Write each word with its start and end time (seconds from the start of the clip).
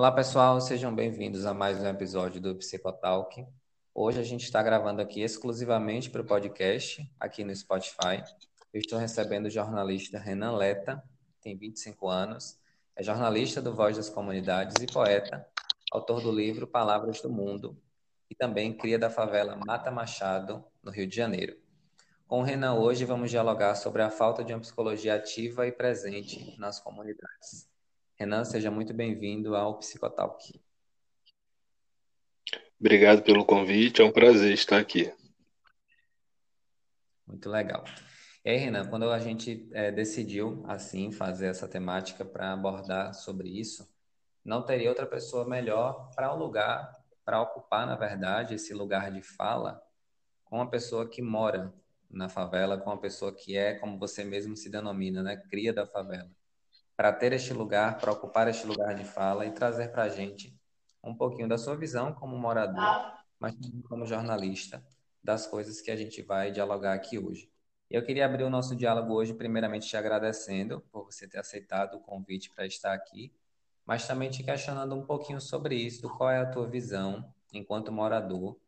Olá, 0.00 0.10
pessoal, 0.10 0.58
sejam 0.62 0.94
bem-vindos 0.94 1.44
a 1.44 1.52
mais 1.52 1.78
um 1.82 1.86
episódio 1.86 2.40
do 2.40 2.56
Psicotalk. 2.56 3.46
Hoje 3.94 4.18
a 4.18 4.22
gente 4.22 4.44
está 4.44 4.62
gravando 4.62 5.02
aqui 5.02 5.20
exclusivamente 5.20 6.08
para 6.08 6.22
o 6.22 6.24
podcast, 6.24 7.06
aqui 7.20 7.44
no 7.44 7.54
Spotify. 7.54 8.24
Eu 8.72 8.80
estou 8.80 8.98
recebendo 8.98 9.44
o 9.44 9.50
jornalista 9.50 10.18
Renan 10.18 10.56
Leta, 10.56 11.04
tem 11.42 11.54
25 11.54 12.08
anos, 12.08 12.58
é 12.96 13.02
jornalista 13.02 13.60
do 13.60 13.74
Voz 13.74 13.98
das 13.98 14.08
Comunidades 14.08 14.82
e 14.82 14.86
poeta, 14.90 15.46
autor 15.92 16.22
do 16.22 16.32
livro 16.32 16.66
Palavras 16.66 17.20
do 17.20 17.28
Mundo 17.28 17.76
e 18.30 18.34
também 18.34 18.72
cria 18.72 18.98
da 18.98 19.10
favela 19.10 19.54
Mata 19.66 19.90
Machado, 19.90 20.64
no 20.82 20.90
Rio 20.90 21.06
de 21.06 21.14
Janeiro. 21.14 21.58
Com 22.26 22.40
o 22.40 22.42
Renan 22.42 22.72
hoje 22.76 23.04
vamos 23.04 23.30
dialogar 23.30 23.74
sobre 23.74 24.00
a 24.00 24.08
falta 24.08 24.42
de 24.42 24.54
uma 24.54 24.60
psicologia 24.60 25.14
ativa 25.14 25.66
e 25.66 25.72
presente 25.72 26.58
nas 26.58 26.80
comunidades. 26.80 27.68
Renan, 28.20 28.44
seja 28.44 28.70
muito 28.70 28.92
bem-vindo 28.92 29.56
ao 29.56 29.78
Psicotalk. 29.78 30.60
Obrigado 32.78 33.22
pelo 33.22 33.46
convite, 33.46 34.02
é 34.02 34.04
um 34.04 34.12
prazer 34.12 34.52
estar 34.52 34.78
aqui. 34.78 35.10
Muito 37.26 37.48
legal. 37.48 37.82
E 38.44 38.50
aí, 38.50 38.58
Renan, 38.58 38.86
quando 38.90 39.10
a 39.10 39.18
gente 39.18 39.66
é, 39.72 39.90
decidiu, 39.90 40.62
assim, 40.68 41.10
fazer 41.10 41.46
essa 41.46 41.66
temática 41.66 42.22
para 42.22 42.52
abordar 42.52 43.14
sobre 43.14 43.48
isso, 43.48 43.90
não 44.44 44.66
teria 44.66 44.90
outra 44.90 45.06
pessoa 45.06 45.48
melhor 45.48 46.10
para 46.14 46.30
o 46.30 46.38
lugar, 46.38 46.92
para 47.24 47.40
ocupar, 47.40 47.86
na 47.86 47.96
verdade, 47.96 48.56
esse 48.56 48.74
lugar 48.74 49.10
de 49.10 49.22
fala 49.22 49.82
com 50.44 50.56
uma 50.56 50.68
pessoa 50.68 51.08
que 51.08 51.22
mora 51.22 51.72
na 52.10 52.28
favela, 52.28 52.76
com 52.76 52.90
uma 52.90 53.00
pessoa 53.00 53.34
que 53.34 53.56
é, 53.56 53.78
como 53.78 53.98
você 53.98 54.24
mesmo 54.24 54.54
se 54.58 54.68
denomina, 54.68 55.22
né, 55.22 55.38
cria 55.38 55.72
da 55.72 55.86
favela 55.86 56.30
para 57.00 57.14
ter 57.14 57.32
este 57.32 57.54
lugar, 57.54 57.96
para 57.96 58.12
ocupar 58.12 58.46
este 58.46 58.66
lugar 58.66 58.94
de 58.94 59.04
fala 59.04 59.46
e 59.46 59.52
trazer 59.52 59.90
para 59.90 60.02
a 60.02 60.08
gente 60.10 60.54
um 61.02 61.14
pouquinho 61.14 61.48
da 61.48 61.56
sua 61.56 61.74
visão 61.74 62.12
como 62.12 62.36
morador, 62.36 63.14
mas 63.38 63.54
também 63.54 63.80
como 63.80 64.04
jornalista, 64.04 64.84
das 65.24 65.46
coisas 65.46 65.80
que 65.80 65.90
a 65.90 65.96
gente 65.96 66.20
vai 66.20 66.50
dialogar 66.50 66.92
aqui 66.92 67.18
hoje. 67.18 67.50
Eu 67.88 68.04
queria 68.04 68.26
abrir 68.26 68.44
o 68.44 68.50
nosso 68.50 68.76
diálogo 68.76 69.14
hoje, 69.14 69.32
primeiramente 69.32 69.88
te 69.88 69.96
agradecendo 69.96 70.82
por 70.92 71.06
você 71.06 71.26
ter 71.26 71.38
aceitado 71.38 71.94
o 71.94 72.00
convite 72.00 72.50
para 72.54 72.66
estar 72.66 72.92
aqui, 72.92 73.32
mas 73.86 74.06
também 74.06 74.28
te 74.28 74.42
questionando 74.42 74.94
um 74.94 75.06
pouquinho 75.06 75.40
sobre 75.40 75.76
isso, 75.76 76.06
qual 76.18 76.28
é 76.28 76.36
a 76.36 76.50
tua 76.50 76.68
visão 76.68 77.32
enquanto 77.50 77.90
morador, 77.90 78.58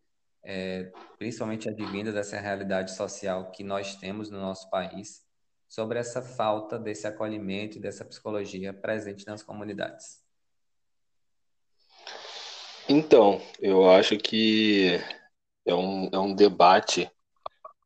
é, 0.43 0.91
principalmente 1.19 1.69
advinda 1.69 2.11
dessa 2.11 2.41
realidade 2.41 2.93
social 2.93 3.51
que 3.51 3.63
nós 3.63 3.95
temos 3.95 4.31
no 4.31 4.41
nosso 4.41 4.71
país, 4.71 5.23
sobre 5.73 5.99
essa 5.99 6.21
falta 6.21 6.79
desse 6.79 7.07
acolhimento 7.07 7.79
e 7.79 7.81
dessa 7.81 8.05
psicologia 8.05 8.75
presente 8.75 9.27
nas 9.27 9.43
comunidades? 9.43 10.23
Então, 12.87 13.41
eu 13.59 13.91
acho 13.91 14.19
que 14.19 15.01
é 15.65 15.75
um, 15.75 16.11
é 16.13 16.19
um 16.19 16.35
debate 16.35 17.11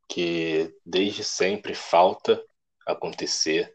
que 0.05 0.75
desde 0.85 1.23
sempre 1.23 1.73
falta 1.73 2.43
acontecer. 2.85 3.73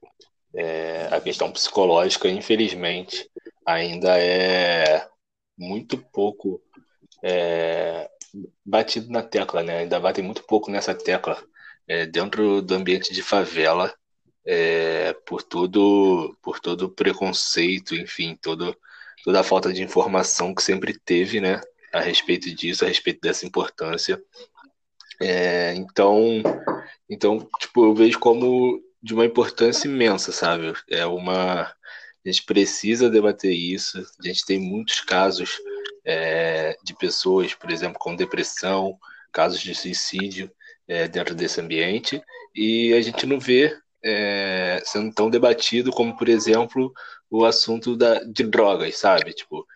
É, 0.55 1.07
a 1.11 1.19
questão 1.19 1.51
psicológica, 1.51 2.29
infelizmente, 2.29 3.31
ainda 3.65 4.21
é 4.21 5.09
muito 5.57 5.97
pouco 5.97 6.63
é, 7.25 8.11
batido 8.63 9.11
na 9.11 9.23
tecla, 9.23 9.63
né? 9.63 9.79
Ainda 9.79 9.99
bate 9.99 10.21
muito 10.21 10.43
pouco 10.43 10.71
nessa 10.71 10.95
tecla 10.95 11.43
é, 11.89 12.05
dentro 12.05 12.61
do 12.61 12.75
ambiente 12.75 13.15
de 13.15 13.23
favela 13.23 13.91
é, 14.45 15.13
por 15.27 15.43
todo 15.43 16.37
por 16.43 16.61
todo 16.61 16.91
preconceito, 16.91 17.95
enfim, 17.95 18.37
todo, 18.41 18.77
toda 19.25 19.41
a 19.41 19.45
falta 19.45 19.73
de 19.73 19.83
informação 19.83 20.55
que 20.55 20.63
sempre 20.63 20.99
teve, 20.99 21.41
né, 21.41 21.61
a 21.93 22.01
respeito 22.01 22.53
disso, 22.55 22.85
a 22.85 22.89
respeito 22.89 23.21
dessa 23.21 23.47
importância. 23.47 24.23
É, 25.21 25.75
então, 25.75 26.43
então, 27.09 27.49
tipo, 27.61 27.85
eu 27.85 27.95
vejo 27.95 28.19
como 28.19 28.83
de 29.03 29.15
uma 29.15 29.25
importância 29.27 29.89
imensa, 29.89 30.33
sabe? 30.33 30.73
É 30.91 31.07
uma 31.07 31.73
a 32.25 32.29
gente 32.31 32.45
precisa 32.45 33.11
debater 33.11 33.53
isso. 33.53 33.99
A 33.99 34.27
gente 34.27 34.45
tem 34.47 34.59
muitos 34.59 35.01
casos 35.01 35.61
é, 36.05 36.77
de 36.85 36.95
pessoas, 36.95 37.53
por 37.55 37.71
exemplo, 37.71 37.99
com 37.99 38.15
depressão, 38.15 38.97
casos 39.33 39.61
de 39.61 39.75
suicídio 39.75 40.51
é, 40.87 41.09
dentro 41.09 41.35
desse 41.35 41.61
ambiente, 41.61 42.23
e 42.55 42.93
a 42.95 43.01
gente 43.01 43.27
não 43.27 43.41
vê 43.41 43.77
é, 44.05 44.83
sendo 44.85 45.15
tão 45.15 45.31
debatido 45.31 45.91
como, 45.91 46.17
por 46.17 46.29
exemplo, 46.29 46.93
o 47.31 47.45
assunto 47.45 47.97
da, 47.97 48.23
de 48.25 48.43
drogas, 48.45 48.99
sabe? 48.99 49.33
Tipo, 49.33 49.67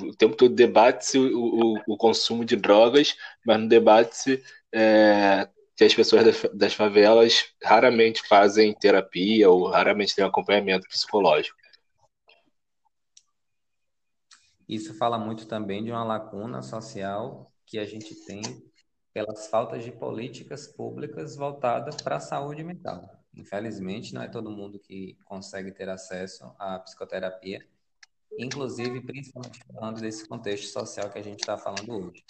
o 0.00 0.14
tempo 0.14 0.36
todo 0.36 0.54
debate-se 0.54 1.18
o, 1.18 1.76
o, 1.76 1.82
o, 1.86 1.96
consumo 1.96 2.44
de 2.44 2.56
drogas, 2.56 3.14
mas 3.44 3.60
não 3.60 3.68
debate-se 3.68 4.42
é, 4.72 5.48
que 5.76 5.84
as 5.84 5.94
pessoas 5.94 6.24
das, 6.24 6.52
das 6.54 6.74
favelas 6.74 7.46
raramente 7.62 8.26
fazem 8.26 8.74
terapia 8.74 9.50
ou 9.50 9.68
raramente 9.68 10.14
têm 10.14 10.24
acompanhamento 10.24 10.88
psicológico. 10.88 11.56
Isso 14.68 14.94
fala 14.94 15.18
muito 15.18 15.46
também 15.46 15.84
de 15.84 15.90
uma 15.90 16.04
lacuna 16.04 16.62
social 16.62 17.52
que 17.66 17.78
a 17.78 17.84
gente 17.84 18.14
tem 18.24 18.42
pelas 19.12 19.48
faltas 19.48 19.84
de 19.84 19.92
políticas 19.92 20.66
públicas 20.66 21.36
voltadas 21.36 21.96
para 22.00 22.16
a 22.16 22.20
saúde 22.20 22.64
mental. 22.64 23.21
Infelizmente, 23.34 24.14
não 24.14 24.22
é 24.22 24.28
todo 24.28 24.50
mundo 24.50 24.78
que 24.78 25.16
consegue 25.24 25.72
ter 25.72 25.88
acesso 25.88 26.54
à 26.58 26.78
psicoterapia, 26.78 27.66
inclusive, 28.38 29.00
principalmente 29.00 29.60
falando 29.64 30.00
desse 30.00 30.26
contexto 30.28 30.70
social 30.70 31.10
que 31.10 31.18
a 31.18 31.22
gente 31.22 31.40
está 31.40 31.56
falando 31.56 31.90
hoje. 31.90 32.24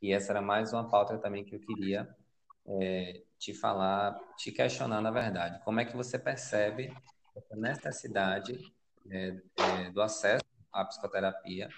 E 0.00 0.12
essa 0.12 0.32
era 0.32 0.42
mais 0.42 0.72
uma 0.72 0.88
pauta 0.88 1.18
também 1.18 1.44
que 1.44 1.56
eu 1.56 1.60
queria 1.60 2.08
é, 2.66 3.22
te 3.38 3.52
falar, 3.52 4.18
te 4.36 4.52
questionar, 4.52 5.00
na 5.00 5.10
verdade. 5.10 5.62
Como 5.64 5.80
é 5.80 5.84
que 5.84 5.96
você 5.96 6.18
percebe 6.18 6.94
essa 7.36 7.56
necessidade 7.56 8.72
é, 9.10 9.40
é, 9.56 9.90
do 9.90 10.00
acesso 10.00 10.44
à 10.72 10.84
psicoterapia 10.84 11.68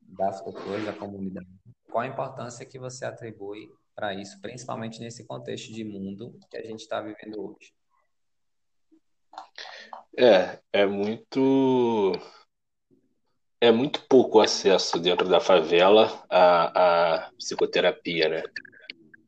das 0.00 0.42
pessoas, 0.42 0.84
da 0.84 0.92
comunidade? 0.92 1.48
Qual 1.90 2.02
a 2.02 2.06
importância 2.06 2.66
que 2.66 2.78
você 2.78 3.04
atribui 3.04 3.70
para 3.94 4.14
isso, 4.14 4.40
principalmente 4.40 5.00
nesse 5.00 5.24
contexto 5.26 5.72
de 5.72 5.84
mundo 5.84 6.38
que 6.50 6.56
a 6.56 6.64
gente 6.64 6.80
está 6.80 7.00
vivendo 7.00 7.40
hoje? 7.40 7.72
É, 10.16 10.58
é 10.72 10.86
muito 10.86 12.12
é 13.60 13.70
muito 13.70 14.02
pouco 14.08 14.40
acesso 14.40 14.98
dentro 14.98 15.28
da 15.28 15.40
favela 15.40 16.24
à, 16.28 17.26
à 17.26 17.30
psicoterapia, 17.38 18.28
né? 18.28 18.42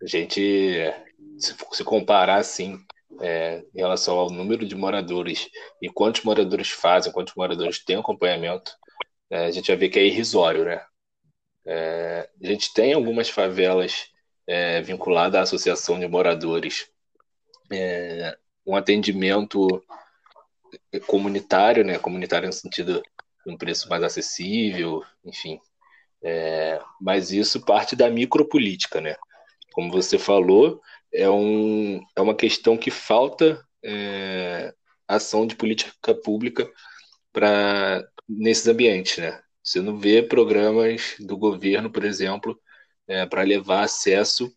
A 0.03 0.07
gente, 0.07 0.93
se, 1.39 1.55
se 1.73 1.85
comparar 1.85 2.39
assim, 2.39 2.85
é, 3.21 3.65
em 3.75 3.79
relação 3.79 4.19
ao 4.19 4.31
número 4.31 4.67
de 4.67 4.75
moradores 4.75 5.49
e 5.81 5.89
quantos 5.89 6.23
moradores 6.25 6.71
fazem, 6.71 7.13
quantos 7.13 7.35
moradores 7.37 7.83
têm 7.85 7.97
acompanhamento, 7.97 8.77
é, 9.31 9.47
a 9.47 9.51
gente 9.53 9.69
vai 9.69 9.77
ver 9.77 9.89
que 9.89 10.01
é 10.01 10.05
irrisório, 10.05 10.65
né? 10.65 10.85
É, 11.67 12.29
a 12.43 12.47
gente 12.47 12.75
tem 12.75 12.93
algumas 12.93 13.29
favelas 13.29 14.09
é, 14.47 14.83
vinculadas 14.83 15.39
à 15.39 15.43
associação 15.43 15.99
de 15.99 16.07
moradores, 16.09 16.89
é, 17.73 18.37
um 18.67 18.77
atendimento 18.77 19.83
comunitário, 21.07 21.85
né? 21.85 21.99
Comunitário 21.99 22.47
no 22.47 22.53
sentido 22.53 23.03
de 23.45 23.53
um 23.53 23.57
preço 23.57 23.89
mais 23.89 24.03
acessível, 24.03 25.03
enfim. 25.25 25.61
É, 26.23 26.81
mas 27.01 27.31
isso 27.31 27.65
parte 27.65 27.95
da 27.95 28.11
micropolítica, 28.11 29.01
né? 29.01 29.17
Como 29.73 29.91
você 29.91 30.19
falou, 30.19 30.81
é, 31.13 31.29
um, 31.29 32.01
é 32.17 32.21
uma 32.21 32.35
questão 32.35 32.77
que 32.77 32.91
falta 32.91 33.65
é, 33.85 34.75
ação 35.07 35.47
de 35.47 35.55
política 35.57 36.15
pública 36.15 36.71
para 37.33 38.03
nesses 38.29 38.67
ambientes, 38.67 39.19
né? 39.19 39.41
Você 39.63 39.81
não 39.81 39.99
vê 39.99 40.23
programas 40.23 41.15
do 41.21 41.37
governo, 41.37 41.91
por 41.91 42.05
exemplo, 42.05 42.59
é, 43.09 43.27
para 43.27 43.43
levar 43.43 43.83
acesso 43.83 44.55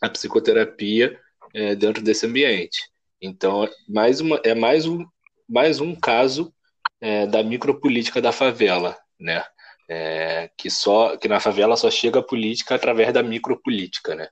à 0.00 0.08
psicoterapia 0.08 1.18
é, 1.54 1.74
dentro 1.74 2.02
desse 2.02 2.26
ambiente. 2.26 2.80
Então, 3.26 3.68
mais 3.88 4.20
uma, 4.20 4.40
é 4.44 4.54
mais 4.54 4.86
um, 4.86 5.04
mais 5.48 5.80
um 5.80 5.94
caso 5.94 6.54
é, 7.00 7.26
da 7.26 7.42
micropolítica 7.42 8.20
da 8.20 8.32
favela, 8.32 8.96
né? 9.18 9.44
É, 9.88 10.50
que 10.56 10.70
só 10.70 11.16
que 11.16 11.28
na 11.28 11.38
favela 11.38 11.76
só 11.76 11.90
chega 11.90 12.18
a 12.20 12.22
política 12.22 12.74
através 12.74 13.12
da 13.12 13.22
micropolítica, 13.22 14.14
né? 14.14 14.28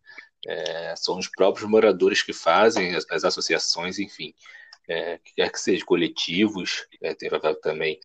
É, 0.47 0.95
são 0.97 1.19
os 1.19 1.29
próprios 1.29 1.69
moradores 1.69 2.23
que 2.23 2.33
fazem, 2.33 2.95
as, 2.95 3.05
as 3.11 3.25
associações, 3.25 3.99
enfim, 3.99 4.33
é, 4.89 5.19
que 5.19 5.35
quer 5.35 5.51
que 5.51 5.59
seja, 5.59 5.85
coletivos, 5.85 6.87
é, 7.03 7.15
tem 7.15 7.31
favela 7.31 7.59
também 7.61 7.99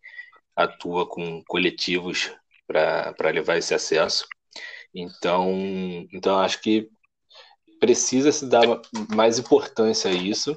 atua 0.55 1.07
com 1.07 1.43
coletivos 1.45 2.31
para 2.67 3.31
levar 3.31 3.57
esse 3.57 3.73
acesso. 3.73 4.27
Então, 4.93 5.51
então 6.11 6.39
acho 6.39 6.61
que 6.61 6.89
precisa 7.79 8.31
se 8.31 8.45
dar 8.45 8.63
mais 9.09 9.39
importância 9.39 10.11
a 10.11 10.13
isso 10.13 10.55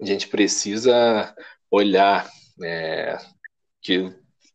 a 0.00 0.04
gente 0.04 0.28
precisa 0.28 1.34
olhar 1.70 2.28
é, 2.62 3.16
que 3.80 4.12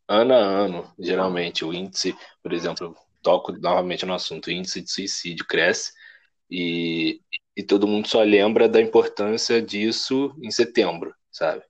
ano 0.08 0.34
a 0.34 0.38
ano, 0.38 0.94
geralmente, 0.98 1.64
o 1.64 1.74
índice, 1.74 2.16
por 2.42 2.54
exemplo, 2.54 2.96
toco 3.22 3.52
novamente 3.54 4.06
no 4.06 4.14
assunto, 4.14 4.48
o 4.48 4.52
índice 4.52 4.82
de 4.82 4.92
suicídio 4.92 5.46
cresce 5.46 5.92
e, 6.50 7.22
e 7.56 7.64
todo 7.64 7.88
mundo 7.88 8.08
só 8.08 8.22
lembra 8.24 8.68
da 8.68 8.82
importância 8.82 9.62
disso 9.62 10.36
em 10.42 10.52
setembro, 10.52 11.14
sabe? 11.32 11.64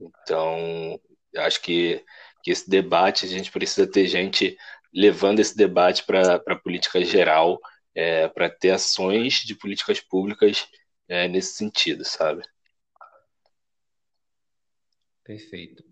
Então, 0.00 1.00
acho 1.38 1.60
que, 1.62 2.04
que 2.42 2.50
esse 2.50 2.68
debate, 2.68 3.24
a 3.24 3.28
gente 3.28 3.50
precisa 3.50 3.86
ter 3.86 4.06
gente 4.06 4.56
levando 4.92 5.40
esse 5.40 5.56
debate 5.56 6.04
para 6.04 6.36
a 6.46 6.56
política 6.56 7.04
geral, 7.04 7.60
é, 7.96 8.28
para 8.28 8.50
ter 8.50 8.72
ações 8.72 9.36
de 9.36 9.54
políticas 9.54 10.00
públicas 10.00 10.68
é, 11.08 11.26
nesse 11.26 11.54
sentido, 11.54 12.04
sabe? 12.04 12.42
Perfeito. 15.24 15.82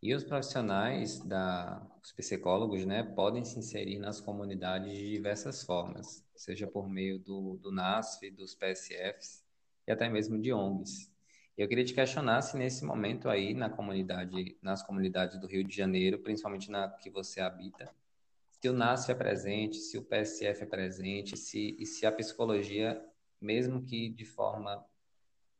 E 0.00 0.14
os 0.14 0.22
profissionais, 0.24 1.18
da, 1.26 1.84
os 2.02 2.12
psicólogos, 2.12 2.86
né, 2.86 3.02
podem 3.02 3.44
se 3.44 3.58
inserir 3.58 3.98
nas 3.98 4.20
comunidades 4.20 4.96
de 4.96 5.10
diversas 5.10 5.62
formas, 5.62 6.24
seja 6.34 6.66
por 6.66 6.88
meio 6.88 7.18
do, 7.18 7.58
do 7.58 7.72
NASF, 7.72 8.30
dos 8.30 8.54
PSFs 8.54 9.44
e 9.86 9.92
até 9.92 10.08
mesmo 10.08 10.40
de 10.40 10.52
ONGs. 10.52 11.10
Eu 11.58 11.68
queria 11.68 11.84
te 11.84 11.92
questionar 11.92 12.40
se 12.40 12.56
nesse 12.56 12.84
momento 12.84 13.28
aí 13.28 13.52
na 13.52 13.68
comunidade, 13.68 14.56
nas 14.62 14.82
comunidades 14.82 15.38
do 15.38 15.46
Rio 15.46 15.64
de 15.64 15.76
Janeiro, 15.76 16.20
principalmente 16.20 16.70
na 16.70 16.88
que 16.88 17.10
você 17.10 17.40
habita, 17.40 17.92
se 18.60 18.68
o 18.68 18.74
NASF 18.74 19.10
é 19.10 19.14
presente, 19.14 19.76
se 19.78 19.96
o 19.96 20.02
PSF 20.02 20.64
é 20.64 20.66
presente, 20.66 21.34
se, 21.34 21.76
e 21.78 21.86
se 21.86 22.04
a 22.04 22.12
psicologia, 22.12 23.02
mesmo 23.40 23.82
que 23.82 24.10
de 24.10 24.26
forma 24.26 24.84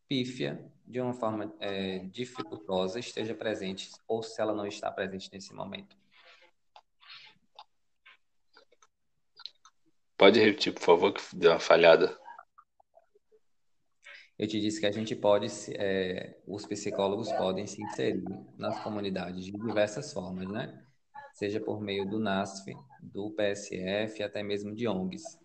pífia, 0.06 0.70
de 0.86 1.00
uma 1.00 1.14
forma 1.14 1.54
é, 1.60 2.00
dificultosa, 2.00 2.98
esteja 2.98 3.34
presente, 3.34 3.90
ou 4.06 4.22
se 4.22 4.38
ela 4.38 4.54
não 4.54 4.66
está 4.66 4.90
presente 4.90 5.30
nesse 5.32 5.54
momento. 5.54 5.96
Pode 10.18 10.38
repetir, 10.38 10.74
por 10.74 10.82
favor, 10.82 11.14
que 11.14 11.22
deu 11.34 11.52
uma 11.52 11.60
falhada. 11.60 12.14
Eu 14.38 14.46
te 14.46 14.60
disse 14.60 14.78
que 14.78 14.86
a 14.86 14.92
gente 14.92 15.16
pode, 15.16 15.46
é, 15.78 16.38
os 16.46 16.66
psicólogos 16.66 17.32
podem 17.32 17.66
se 17.66 17.82
inserir 17.82 18.22
nas 18.58 18.78
comunidades 18.82 19.46
de 19.46 19.52
diversas 19.52 20.12
formas, 20.12 20.46
né? 20.46 20.86
Seja 21.32 21.60
por 21.60 21.80
meio 21.80 22.08
do 22.08 22.18
NASF, 22.18 22.74
do 23.02 23.30
PSF, 23.30 24.22
até 24.22 24.42
mesmo 24.42 24.74
de 24.74 24.86
ONGs. 24.86 25.38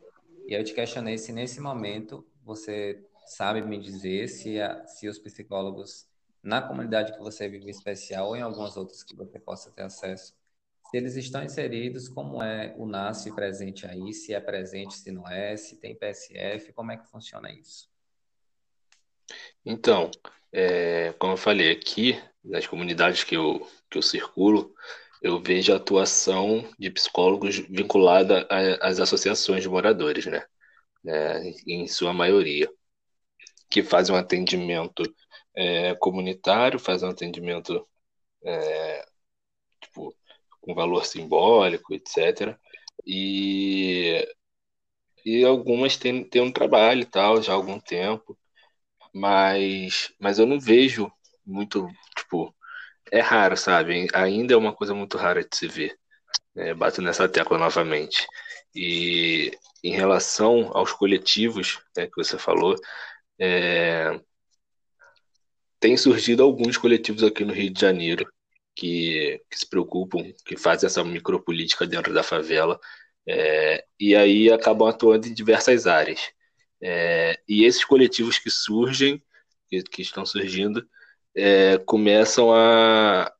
E 0.48 0.54
eu 0.54 0.64
te 0.64 0.74
questionei 0.74 1.18
se 1.18 1.32
nesse 1.32 1.60
momento 1.60 2.26
você 2.44 3.04
sabe 3.26 3.62
me 3.62 3.80
dizer 3.80 4.28
se, 4.28 4.60
a, 4.60 4.86
se 4.86 5.08
os 5.08 5.18
psicólogos 5.18 6.08
na 6.44 6.62
comunidade 6.62 7.14
que 7.14 7.20
você 7.20 7.50
vive 7.50 7.66
em 7.66 7.72
especial 7.72 8.28
ou 8.28 8.36
em 8.36 8.42
algumas 8.42 8.78
outras 8.78 9.02
que 9.02 9.16
você 9.16 9.40
possa 9.40 9.72
ter 9.72 9.82
acesso, 9.82 10.36
se 10.90 10.98
eles 10.98 11.16
estão 11.16 11.44
inseridos, 11.44 12.08
como 12.08 12.42
é 12.44 12.76
o 12.78 12.86
NASF 12.86 13.32
presente 13.34 13.88
aí, 13.88 14.14
se 14.14 14.34
é 14.34 14.40
presente, 14.40 14.96
se 14.96 15.12
não 15.12 15.28
é, 15.28 15.58
se 15.58 15.78
tem 15.78 15.96
PSF, 15.96 16.72
como 16.74 16.92
é 16.92 16.98
que 16.98 17.10
funciona 17.10 17.52
isso? 17.52 17.90
Então, 19.66 20.12
é, 20.52 21.12
como 21.14 21.34
eu 21.34 21.38
falei 21.38 21.72
aqui, 21.72 22.22
nas 22.44 22.68
comunidades 22.68 23.24
que 23.24 23.36
eu, 23.36 23.68
que 23.90 23.98
eu 23.98 24.02
circulo, 24.04 24.76
eu 25.21 25.41
vejo 25.41 25.73
a 25.73 25.77
atuação 25.77 26.69
de 26.77 26.89
psicólogos 26.91 27.57
vinculada 27.57 28.47
às 28.81 29.00
associações 29.00 29.63
de 29.63 29.69
moradores, 29.69 30.25
né? 30.25 30.45
né? 31.03 31.51
Em 31.67 31.88
sua 31.88 32.13
maioria, 32.13 32.69
que 33.69 33.83
fazem 33.83 34.15
um 34.15 34.17
atendimento 34.17 35.03
é, 35.56 35.95
comunitário, 35.95 36.79
fazem 36.79 37.07
um 37.07 37.12
atendimento 37.12 37.88
é, 38.45 39.06
tipo, 39.81 40.15
com 40.62 40.73
valor 40.75 41.06
simbólico, 41.06 41.94
etc. 41.94 42.57
E, 43.06 44.27
e 45.25 45.44
algumas 45.45 45.97
têm, 45.97 46.23
têm 46.23 46.41
um 46.41 46.51
trabalho 46.51 47.01
e 47.01 47.06
tal, 47.06 47.41
já 47.41 47.53
há 47.53 47.56
algum 47.56 47.79
tempo, 47.79 48.38
mas, 49.13 50.13
mas 50.19 50.39
eu 50.39 50.45
não 50.45 50.59
vejo 50.59 51.12
muito, 51.45 51.88
tipo, 52.17 52.56
é 53.17 53.21
raro, 53.21 53.57
sabe? 53.57 54.07
Ainda 54.13 54.53
é 54.53 54.57
uma 54.57 54.73
coisa 54.73 54.94
muito 54.94 55.17
rara 55.17 55.41
de 55.41 55.56
se 55.56 55.67
ver. 55.67 55.97
É, 56.56 56.73
bato 56.73 57.01
nessa 57.01 57.27
tecla 57.29 57.57
novamente. 57.57 58.25
E 58.73 59.51
em 59.83 59.91
relação 59.94 60.71
aos 60.75 60.91
coletivos 60.94 61.79
né, 61.95 62.07
que 62.07 62.15
você 62.15 62.38
falou, 62.38 62.75
é, 63.39 64.19
tem 65.79 65.95
surgido 65.97 66.44
alguns 66.44 66.77
coletivos 66.77 67.23
aqui 67.23 67.45
no 67.45 67.53
Rio 67.53 67.71
de 67.71 67.79
Janeiro 67.79 68.27
que, 68.75 69.41
que 69.50 69.59
se 69.59 69.69
preocupam, 69.69 70.33
que 70.45 70.57
fazem 70.57 70.88
essa 70.88 71.03
micropolítica 71.03 71.88
dentro 71.88 72.13
da 72.13 72.23
favela, 72.23 72.79
é, 73.27 73.85
e 74.00 74.15
aí 74.15 74.51
acabam 74.51 74.88
atuando 74.88 75.27
em 75.27 75.33
diversas 75.33 75.88
áreas. 75.88 76.31
É, 76.81 77.39
e 77.47 77.63
esses 77.65 77.85
coletivos 77.85 78.38
que 78.39 78.50
surgem, 78.50 79.21
que, 79.69 79.83
que 79.83 80.01
estão 80.01 80.25
surgindo, 80.25 80.88
é, 81.36 81.78
começam 81.80 82.54
a, 82.54 83.32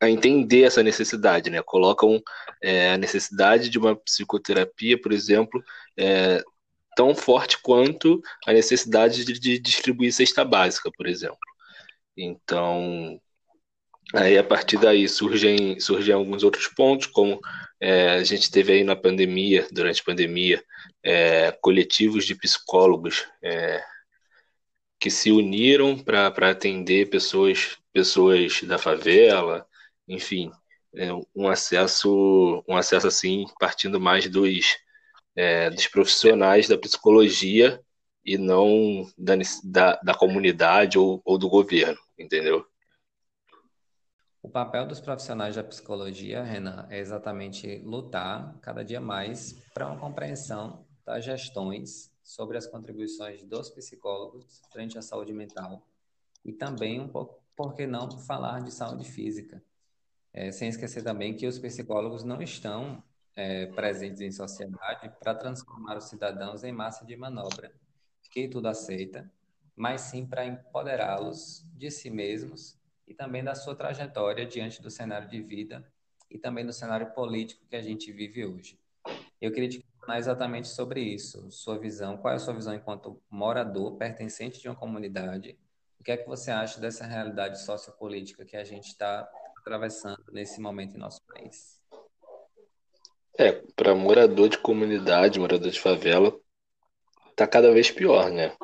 a 0.00 0.10
entender 0.10 0.62
essa 0.62 0.82
necessidade, 0.82 1.50
né? 1.50 1.62
Colocam 1.62 2.22
é, 2.62 2.92
a 2.92 2.98
necessidade 2.98 3.68
de 3.68 3.78
uma 3.78 3.96
psicoterapia, 3.96 5.00
por 5.00 5.12
exemplo, 5.12 5.62
é, 5.96 6.42
tão 6.96 7.14
forte 7.14 7.58
quanto 7.62 8.20
a 8.46 8.52
necessidade 8.52 9.24
de, 9.24 9.38
de, 9.38 9.58
distribuir 9.58 10.12
cesta 10.12 10.44
básica, 10.44 10.90
por 10.96 11.06
exemplo. 11.06 11.38
Então, 12.16 13.20
aí 14.14 14.36
a 14.36 14.44
partir 14.44 14.78
daí 14.78 15.08
surgem, 15.08 15.78
surgem 15.80 16.14
alguns 16.14 16.42
outros 16.42 16.68
pontos, 16.68 17.06
como 17.06 17.40
é, 17.80 18.10
a 18.10 18.24
gente 18.24 18.50
teve 18.50 18.72
aí 18.72 18.84
na 18.84 18.96
pandemia, 18.96 19.66
durante 19.72 20.02
a 20.02 20.04
pandemia, 20.04 20.62
é, 21.02 21.52
coletivos 21.62 22.26
de 22.26 22.34
psicólogos 22.34 23.26
é, 23.42 23.82
que 25.00 25.10
se 25.10 25.32
uniram 25.32 25.98
para 25.98 26.50
atender 26.50 27.08
pessoas, 27.08 27.78
pessoas 27.90 28.62
da 28.62 28.76
favela, 28.76 29.66
enfim, 30.06 30.52
é, 30.94 31.08
um 31.34 31.48
acesso, 31.48 32.62
um 32.68 32.76
acesso 32.76 33.06
assim, 33.06 33.46
partindo 33.58 33.98
mais 33.98 34.28
dos, 34.28 34.76
é, 35.34 35.70
dos 35.70 35.86
profissionais 35.86 36.68
da 36.68 36.76
psicologia 36.76 37.80
e 38.22 38.36
não 38.36 39.10
da, 39.16 39.34
da, 39.64 40.00
da 40.02 40.14
comunidade 40.14 40.98
ou, 40.98 41.22
ou 41.24 41.38
do 41.38 41.48
governo, 41.48 41.98
entendeu? 42.18 42.66
O 44.42 44.50
papel 44.50 44.86
dos 44.86 45.00
profissionais 45.00 45.56
da 45.56 45.64
psicologia, 45.64 46.42
Renan, 46.42 46.86
é 46.90 46.98
exatamente 46.98 47.78
lutar 47.84 48.54
cada 48.60 48.84
dia 48.84 49.00
mais 49.00 49.54
para 49.72 49.86
uma 49.86 49.98
compreensão 49.98 50.86
das 51.06 51.24
gestões 51.24 52.09
sobre 52.30 52.56
as 52.56 52.64
contribuições 52.64 53.42
dos 53.42 53.70
psicólogos 53.70 54.62
frente 54.70 54.96
à 54.96 55.02
saúde 55.02 55.32
mental 55.32 55.84
e 56.44 56.52
também 56.52 57.00
um 57.00 57.08
pouco, 57.08 57.42
por 57.56 57.74
que 57.74 57.88
não, 57.88 58.08
falar 58.20 58.62
de 58.62 58.70
saúde 58.70 59.04
física. 59.04 59.60
É, 60.32 60.52
sem 60.52 60.68
esquecer 60.68 61.02
também 61.02 61.34
que 61.34 61.44
os 61.48 61.58
psicólogos 61.58 62.22
não 62.22 62.40
estão 62.40 63.02
é, 63.34 63.66
presentes 63.66 64.20
em 64.20 64.30
sociedade 64.30 65.12
para 65.18 65.34
transformar 65.34 65.96
os 65.96 66.04
cidadãos 66.04 66.62
em 66.62 66.70
massa 66.70 67.04
de 67.04 67.16
manobra, 67.16 67.72
que 68.30 68.46
tudo 68.46 68.68
aceita, 68.68 69.28
mas 69.74 70.02
sim 70.02 70.24
para 70.24 70.46
empoderá-los 70.46 71.66
de 71.74 71.90
si 71.90 72.10
mesmos 72.10 72.78
e 73.08 73.12
também 73.12 73.42
da 73.42 73.56
sua 73.56 73.74
trajetória 73.74 74.46
diante 74.46 74.80
do 74.80 74.88
cenário 74.88 75.28
de 75.28 75.42
vida 75.42 75.84
e 76.30 76.38
também 76.38 76.64
do 76.64 76.72
cenário 76.72 77.10
político 77.12 77.66
que 77.68 77.74
a 77.74 77.82
gente 77.82 78.12
vive 78.12 78.46
hoje. 78.46 78.78
Eu 79.40 79.50
queria 79.50 79.68
te 79.68 79.89
exatamente 80.18 80.68
sobre 80.68 81.00
isso, 81.00 81.50
sua 81.50 81.78
visão, 81.78 82.16
qual 82.16 82.32
é 82.32 82.36
a 82.36 82.38
sua 82.40 82.54
visão 82.54 82.74
enquanto 82.74 83.20
morador, 83.30 83.96
pertencente 83.96 84.60
de 84.60 84.68
uma 84.68 84.76
comunidade, 84.76 85.58
o 85.98 86.04
que 86.04 86.12
é 86.12 86.16
que 86.16 86.26
você 86.26 86.50
acha 86.50 86.80
dessa 86.80 87.04
realidade 87.04 87.60
sociopolítica 87.62 88.44
que 88.44 88.56
a 88.56 88.64
gente 88.64 88.86
está 88.86 89.28
atravessando 89.58 90.24
nesse 90.32 90.60
momento 90.60 90.96
em 90.96 90.98
nosso 90.98 91.20
país? 91.26 91.78
É, 93.38 93.52
para 93.76 93.94
morador 93.94 94.48
de 94.48 94.58
comunidade, 94.58 95.38
morador 95.38 95.70
de 95.70 95.80
favela, 95.80 96.34
tá 97.36 97.46
cada 97.46 97.72
vez 97.72 97.90
pior, 97.90 98.30
né? 98.30 98.56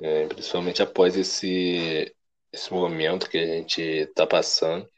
É, 0.00 0.26
principalmente 0.26 0.82
após 0.82 1.16
esse 1.16 2.12
esse 2.52 2.72
momento 2.72 3.28
que 3.28 3.36
a 3.36 3.46
gente 3.46 3.80
está 3.80 4.24
passando, 4.24 4.88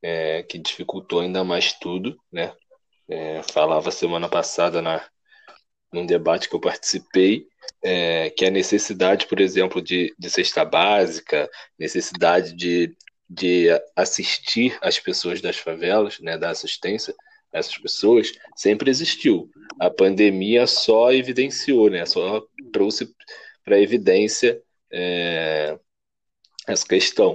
é, 0.00 0.42
que 0.42 0.58
dificultou 0.58 1.20
ainda 1.20 1.44
mais 1.44 1.74
tudo, 1.74 2.18
né? 2.32 2.54
É, 3.08 3.42
falava 3.42 3.90
semana 3.90 4.28
passada 4.28 4.82
na, 4.82 5.02
num 5.92 6.04
debate 6.04 6.48
que 6.48 6.54
eu 6.54 6.60
participei, 6.60 7.46
é, 7.82 8.30
que 8.30 8.44
a 8.44 8.50
necessidade, 8.50 9.26
por 9.26 9.40
exemplo, 9.40 9.80
de, 9.80 10.14
de 10.18 10.30
cesta 10.30 10.64
básica, 10.64 11.48
necessidade 11.78 12.54
de, 12.54 12.94
de 13.28 13.68
assistir 13.96 14.76
as 14.82 14.98
pessoas 14.98 15.40
das 15.40 15.56
favelas, 15.56 16.18
né, 16.20 16.36
da 16.36 16.50
assistência 16.50 17.14
a 17.52 17.58
essas 17.58 17.78
pessoas, 17.78 18.32
sempre 18.56 18.90
existiu. 18.90 19.50
A 19.80 19.90
pandemia 19.90 20.66
só 20.66 21.12
evidenciou, 21.12 21.88
né, 21.90 22.04
só 22.04 22.42
trouxe 22.72 23.14
para 23.64 23.80
evidência 23.80 24.60
é, 24.90 25.78
essa 26.66 26.86
questão. 26.86 27.32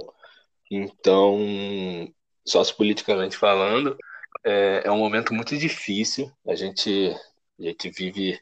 Então, 0.70 2.12
sociopoliticamente 2.44 3.36
falando, 3.36 3.96
é, 4.44 4.82
é, 4.84 4.90
um 4.90 4.98
momento 4.98 5.34
muito 5.34 5.56
difícil. 5.56 6.30
A 6.46 6.54
gente, 6.54 7.14
a 7.58 7.62
gente 7.62 7.90
vive, 7.90 8.40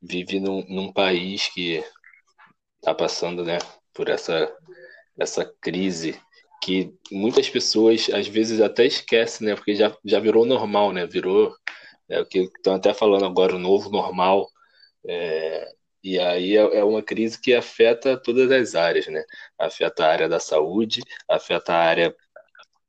vive 0.00 0.40
num, 0.40 0.64
num 0.68 0.92
país 0.92 1.48
que 1.48 1.84
está 2.78 2.94
passando 2.94 3.44
né, 3.44 3.58
por 3.92 4.08
essa, 4.08 4.52
essa 5.18 5.44
crise 5.60 6.20
que 6.62 6.94
muitas 7.12 7.48
pessoas 7.48 8.08
às 8.10 8.26
vezes 8.26 8.60
até 8.60 8.86
esquecem, 8.86 9.46
né? 9.46 9.54
Porque 9.54 9.74
já, 9.74 9.94
já 10.04 10.18
virou 10.18 10.46
normal, 10.46 10.92
né? 10.92 11.06
Virou 11.06 11.54
é 12.08 12.20
o 12.20 12.26
que 12.26 12.40
estão 12.40 12.74
até 12.74 12.92
falando 12.94 13.24
agora, 13.24 13.56
o 13.56 13.58
novo 13.58 13.90
normal. 13.90 14.48
É, 15.06 15.68
e 16.02 16.18
aí 16.18 16.56
é, 16.56 16.78
é 16.78 16.84
uma 16.84 17.02
crise 17.02 17.40
que 17.40 17.54
afeta 17.54 18.16
todas 18.16 18.50
as 18.50 18.74
áreas, 18.74 19.06
né? 19.08 19.24
Afeta 19.58 20.04
a 20.04 20.10
área 20.10 20.28
da 20.28 20.40
saúde, 20.40 21.02
afeta 21.28 21.72
a 21.74 21.78
área 21.78 22.16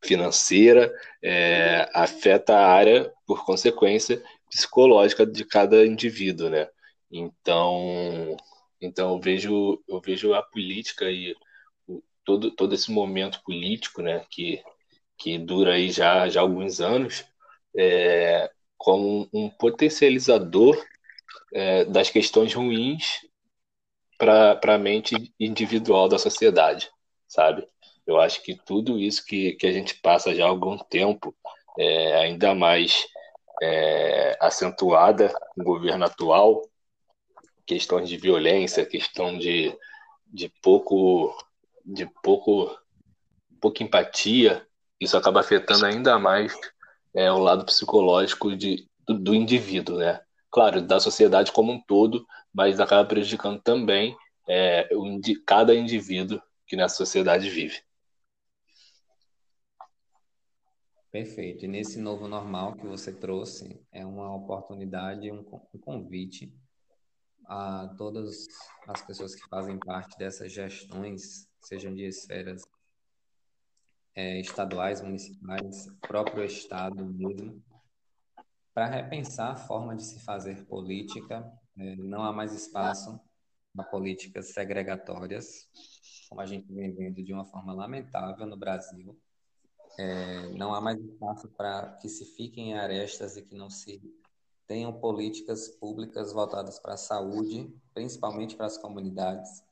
financeira, 0.06 0.94
é, 1.22 1.90
afeta 1.94 2.56
a 2.56 2.68
área, 2.68 3.12
por 3.26 3.46
consequência, 3.46 4.22
psicológica 4.50 5.26
de 5.26 5.44
cada 5.46 5.86
indivíduo, 5.86 6.50
né? 6.50 6.68
Então, 7.12 8.38
então 8.82 9.14
eu 9.14 9.20
vejo, 9.20 9.84
eu 9.88 10.02
vejo 10.02 10.34
a 10.34 10.42
política 10.42 11.10
e 11.10 11.36
o, 11.88 12.02
todo, 12.24 12.52
todo 12.52 12.76
esse 12.76 12.92
momento 12.92 13.42
político, 13.44 14.02
né, 14.02 14.26
que, 14.30 14.62
que 15.18 15.38
dura 15.38 15.74
aí 15.74 15.92
já, 15.92 16.28
já 16.30 16.42
alguns 16.42 16.82
anos, 16.82 17.26
é, 17.78 18.52
como 18.78 19.30
um 19.34 19.50
potencializador 19.50 20.82
é, 21.54 21.86
das 21.86 22.10
questões 22.10 22.54
ruins 22.54 23.22
para 24.18 24.60
a 24.76 24.78
mente 24.78 25.34
individual 25.40 26.08
da 26.08 26.18
sociedade, 26.18 26.90
sabe? 27.28 27.68
Eu 28.06 28.20
acho 28.20 28.42
que 28.44 28.56
tudo 28.56 29.00
isso 29.00 29.26
que, 29.26 29.54
que 29.54 29.66
a 29.66 29.72
gente 29.72 29.96
passa 29.96 30.34
já 30.34 30.46
há 30.46 30.50
algum 30.50 30.78
tempo, 30.78 31.36
é, 31.78 32.18
ainda 32.18 32.54
mais 32.54 33.08
é, 33.62 34.38
acentuada 34.40 35.34
no 35.56 35.64
governo 35.64 36.06
atual, 36.06 36.62
questões 37.66 38.08
de 38.08 38.18
violência, 38.18 38.86
questão 38.86 39.38
de, 39.38 39.76
de 40.28 40.50
pouco 40.62 41.36
de 41.84 42.08
pouco 42.24 42.76
pouca 43.60 43.84
empatia, 43.84 44.66
isso 45.00 45.18
acaba 45.18 45.40
afetando 45.40 45.86
ainda 45.86 46.20
mais 46.20 46.54
é, 47.14 47.32
o 47.32 47.40
lado 47.40 47.66
psicológico 47.66 48.56
de, 48.56 48.88
do, 49.08 49.18
do 49.18 49.36
indivíduo, 49.36 49.98
né? 49.98 50.22
Claro, 50.52 50.82
da 50.82 51.00
sociedade 51.00 51.52
como 51.52 51.72
um 51.72 51.82
todo, 51.82 52.26
mas 52.54 52.80
acaba 52.80 53.08
prejudicando 53.08 53.60
também 53.62 54.16
é, 54.48 54.88
cada 55.46 55.76
indivíduo 55.76 56.42
que 56.68 56.76
nessa 56.76 56.96
sociedade 56.96 57.50
vive. 57.50 57.82
Perfeito. 61.16 61.64
E 61.64 61.68
nesse 61.70 61.98
novo 61.98 62.28
normal 62.28 62.76
que 62.76 62.86
você 62.86 63.10
trouxe, 63.10 63.82
é 63.90 64.06
uma 64.06 64.36
oportunidade, 64.36 65.32
um, 65.32 65.46
convite 65.80 66.54
a 67.46 67.88
todas 67.98 68.46
as 68.86 69.02
pessoas 69.02 69.34
que 69.34 69.48
fazem 69.48 69.80
parte 69.80 70.18
dessas 70.18 70.52
gestões, 70.52 71.48
sejam 71.62 71.96
de 71.96 72.04
esferas 72.06 72.64
é, 74.14 74.42
estaduais, 74.42 75.00
municipais, 75.00 75.88
próprio 76.02 76.44
Estado 76.44 77.06
mesmo, 77.06 77.64
para 78.74 78.88
repensar 78.88 79.54
a 79.54 79.56
forma 79.56 79.96
de 79.96 80.04
se 80.04 80.20
fazer 80.20 80.66
política. 80.66 81.50
É, 81.78 81.96
não 81.96 82.24
há 82.24 82.34
mais 82.34 82.52
espaço 82.52 83.18
para 83.74 83.86
políticas 83.86 84.52
segregatórias, 84.52 85.70
como 86.28 86.42
a 86.42 86.46
gente 86.46 86.74
vem 86.74 86.94
vendo 86.94 87.24
de 87.24 87.32
uma 87.32 87.46
forma 87.46 87.74
lamentável 87.74 88.46
no 88.46 88.58
Brasil. 88.58 89.18
É, 89.98 90.50
não 90.50 90.74
há 90.74 90.82
mais 90.82 91.00
espaço 91.00 91.48
para 91.50 91.94
que 92.02 92.10
se 92.10 92.26
fiquem 92.26 92.72
em 92.72 92.74
arestas 92.74 93.38
e 93.38 93.42
que 93.42 93.56
não 93.56 93.70
se 93.70 94.02
tenham 94.68 94.92
políticas 94.92 95.70
públicas 95.70 96.34
voltadas 96.34 96.80
para 96.80 96.96
a 96.96 96.98
saúde, 96.98 97.74
principalmente 97.94 98.56
para 98.56 98.66
as 98.66 98.78
comunidades. 98.78 99.64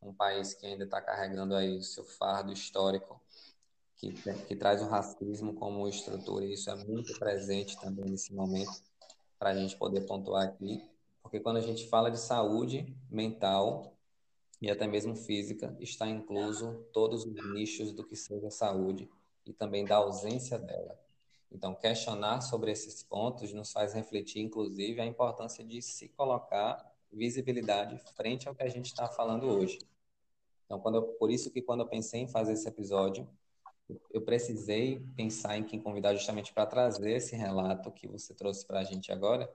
Um 0.00 0.12
país 0.12 0.54
que 0.54 0.66
ainda 0.66 0.84
está 0.84 1.00
carregando 1.00 1.54
aí 1.54 1.76
o 1.76 1.82
seu 1.82 2.04
fardo 2.04 2.52
histórico, 2.52 3.20
que, 3.96 4.12
que 4.46 4.56
traz 4.56 4.82
o 4.82 4.86
racismo 4.86 5.54
como 5.54 5.88
estrutura, 5.88 6.44
e 6.44 6.52
isso 6.52 6.70
é 6.70 6.76
muito 6.76 7.18
presente 7.18 7.80
também 7.80 8.04
nesse 8.04 8.32
momento, 8.34 8.82
para 9.38 9.50
a 9.50 9.54
gente 9.54 9.76
poder 9.76 10.02
pontuar 10.02 10.44
aqui. 10.44 10.84
Porque 11.22 11.40
quando 11.40 11.56
a 11.56 11.60
gente 11.60 11.88
fala 11.88 12.10
de 12.10 12.18
saúde 12.18 12.94
mental 13.10 13.96
e 14.60 14.70
até 14.70 14.86
mesmo 14.86 15.16
física, 15.16 15.76
está 15.80 16.06
incluso 16.06 16.84
todos 16.92 17.24
os 17.24 17.52
nichos 17.52 17.92
do 17.92 18.04
que 18.04 18.14
seja 18.14 18.50
saúde 18.50 19.08
e 19.44 19.52
também 19.52 19.84
da 19.84 19.96
ausência 19.96 20.58
dela. 20.58 20.98
Então, 21.50 21.74
questionar 21.74 22.40
sobre 22.40 22.70
esses 22.70 23.02
pontos 23.02 23.52
nos 23.52 23.72
faz 23.72 23.92
refletir, 23.92 24.40
inclusive, 24.40 25.00
a 25.00 25.06
importância 25.06 25.62
de 25.64 25.82
se 25.82 26.08
colocar 26.08 26.90
visibilidade 27.12 27.98
frente 28.16 28.48
ao 28.48 28.54
que 28.54 28.62
a 28.62 28.68
gente 28.68 28.86
está 28.86 29.06
falando 29.08 29.46
hoje. 29.46 29.78
Então, 30.64 30.80
quando 30.80 30.94
eu, 30.96 31.02
por 31.02 31.30
isso 31.30 31.50
que 31.50 31.60
quando 31.60 31.80
eu 31.80 31.86
pensei 31.88 32.22
em 32.22 32.28
fazer 32.28 32.54
esse 32.54 32.66
episódio, 32.66 33.28
eu 34.10 34.22
precisei 34.22 35.00
pensar 35.14 35.58
em 35.58 35.64
quem 35.64 35.78
convidar 35.78 36.14
justamente 36.14 36.52
para 36.52 36.64
trazer 36.64 37.12
esse 37.16 37.36
relato 37.36 37.90
que 37.92 38.08
você 38.08 38.32
trouxe 38.34 38.64
para 38.64 38.80
a 38.80 38.84
gente 38.84 39.12
agora, 39.12 39.52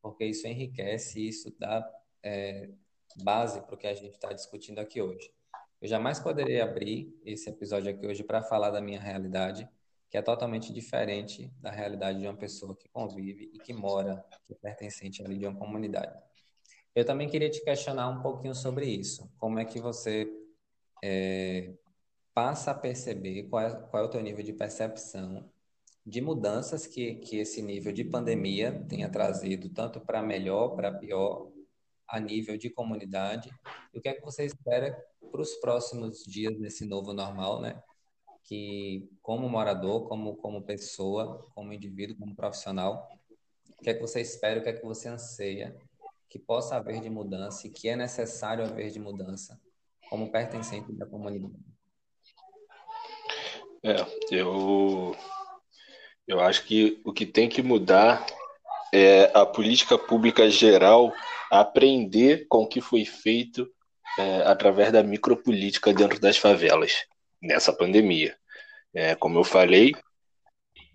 porque 0.00 0.24
isso 0.24 0.46
enriquece 0.46 1.26
isso 1.26 1.52
dá 1.58 1.88
é, 2.22 2.70
base 3.16 3.60
para 3.62 3.74
o 3.74 3.78
que 3.78 3.86
a 3.86 3.94
gente 3.94 4.14
está 4.14 4.32
discutindo 4.32 4.78
aqui 4.78 5.02
hoje. 5.02 5.32
Eu 5.80 5.88
jamais 5.88 6.20
poderia 6.20 6.62
abrir 6.64 7.18
esse 7.24 7.48
episódio 7.48 7.90
aqui 7.90 8.06
hoje 8.06 8.22
para 8.22 8.42
falar 8.42 8.70
da 8.70 8.82
minha 8.82 9.00
realidade, 9.00 9.66
que 10.10 10.18
é 10.18 10.22
totalmente 10.22 10.74
diferente 10.74 11.50
da 11.58 11.70
realidade 11.70 12.18
de 12.20 12.26
uma 12.26 12.36
pessoa 12.36 12.76
que 12.76 12.86
convive 12.90 13.50
e 13.54 13.58
que 13.58 13.72
mora, 13.72 14.22
que 14.46 14.52
é 14.52 14.56
pertencente 14.56 15.24
ali 15.24 15.38
de 15.38 15.46
uma 15.46 15.58
comunidade. 15.58 16.12
Eu 16.94 17.04
também 17.04 17.30
queria 17.30 17.48
te 17.48 17.64
questionar 17.64 18.08
um 18.08 18.20
pouquinho 18.20 18.54
sobre 18.54 18.86
isso. 18.86 19.32
Como 19.38 19.58
é 19.58 19.64
que 19.64 19.80
você 19.80 20.30
é, 21.02 21.72
passa 22.34 22.72
a 22.72 22.74
perceber 22.74 23.44
qual 23.44 23.62
é, 23.62 23.70
qual 23.88 24.02
é 24.02 24.06
o 24.06 24.10
teu 24.10 24.20
nível 24.20 24.44
de 24.44 24.52
percepção 24.52 25.50
de 26.04 26.20
mudanças 26.20 26.86
que, 26.86 27.14
que 27.16 27.38
esse 27.38 27.62
nível 27.62 27.92
de 27.92 28.04
pandemia 28.04 28.84
tenha 28.86 29.08
trazido, 29.08 29.70
tanto 29.70 30.00
para 30.00 30.22
melhor, 30.22 30.76
para 30.76 30.92
pior, 30.92 31.50
a 32.06 32.18
nível 32.18 32.58
de 32.58 32.68
comunidade, 32.68 33.50
e 33.94 33.98
o 33.98 34.02
que 34.02 34.08
é 34.08 34.14
que 34.14 34.22
você 34.22 34.44
espera 34.44 34.98
para 35.30 35.40
os 35.40 35.54
próximos 35.56 36.24
dias 36.24 36.58
nesse 36.58 36.84
novo 36.84 37.12
normal, 37.12 37.60
né? 37.60 37.82
Que 38.44 39.08
como 39.22 39.48
morador, 39.48 40.08
como 40.08 40.36
como 40.36 40.62
pessoa, 40.62 41.46
como 41.54 41.72
indivíduo, 41.72 42.16
como 42.18 42.34
profissional, 42.34 43.08
o 43.78 43.82
que 43.82 43.90
é 43.90 43.94
que 43.94 44.00
você 44.00 44.20
espera, 44.20 44.60
o 44.60 44.62
que 44.62 44.68
é 44.68 44.72
que 44.72 44.84
você 44.84 45.08
anseia 45.08 45.76
que 46.28 46.38
possa 46.38 46.76
haver 46.76 47.00
de 47.00 47.10
mudança 47.10 47.66
e 47.66 47.70
que 47.70 47.88
é 47.88 47.96
necessário 47.96 48.64
haver 48.64 48.90
de 48.90 49.00
mudança 49.00 49.60
como 50.08 50.30
pertencente 50.30 50.92
da 50.92 51.06
comunidade? 51.06 51.54
É, 53.82 53.96
eu 54.30 55.16
eu 56.26 56.40
acho 56.40 56.64
que 56.64 57.00
o 57.04 57.12
que 57.12 57.26
tem 57.26 57.48
que 57.48 57.62
mudar 57.62 58.24
é 58.92 59.30
a 59.34 59.46
política 59.46 59.98
pública 59.98 60.48
geral 60.50 61.12
aprender 61.50 62.46
com 62.48 62.62
o 62.62 62.68
que 62.68 62.80
foi 62.80 63.04
feito 63.04 63.68
é, 64.18 64.42
através 64.42 64.92
da 64.92 65.02
micropolítica 65.02 65.92
dentro 65.92 66.20
das 66.20 66.36
favelas 66.36 67.06
nessa 67.40 67.72
pandemia. 67.72 68.36
É, 68.92 69.14
como 69.14 69.38
eu 69.38 69.44
falei, 69.44 69.94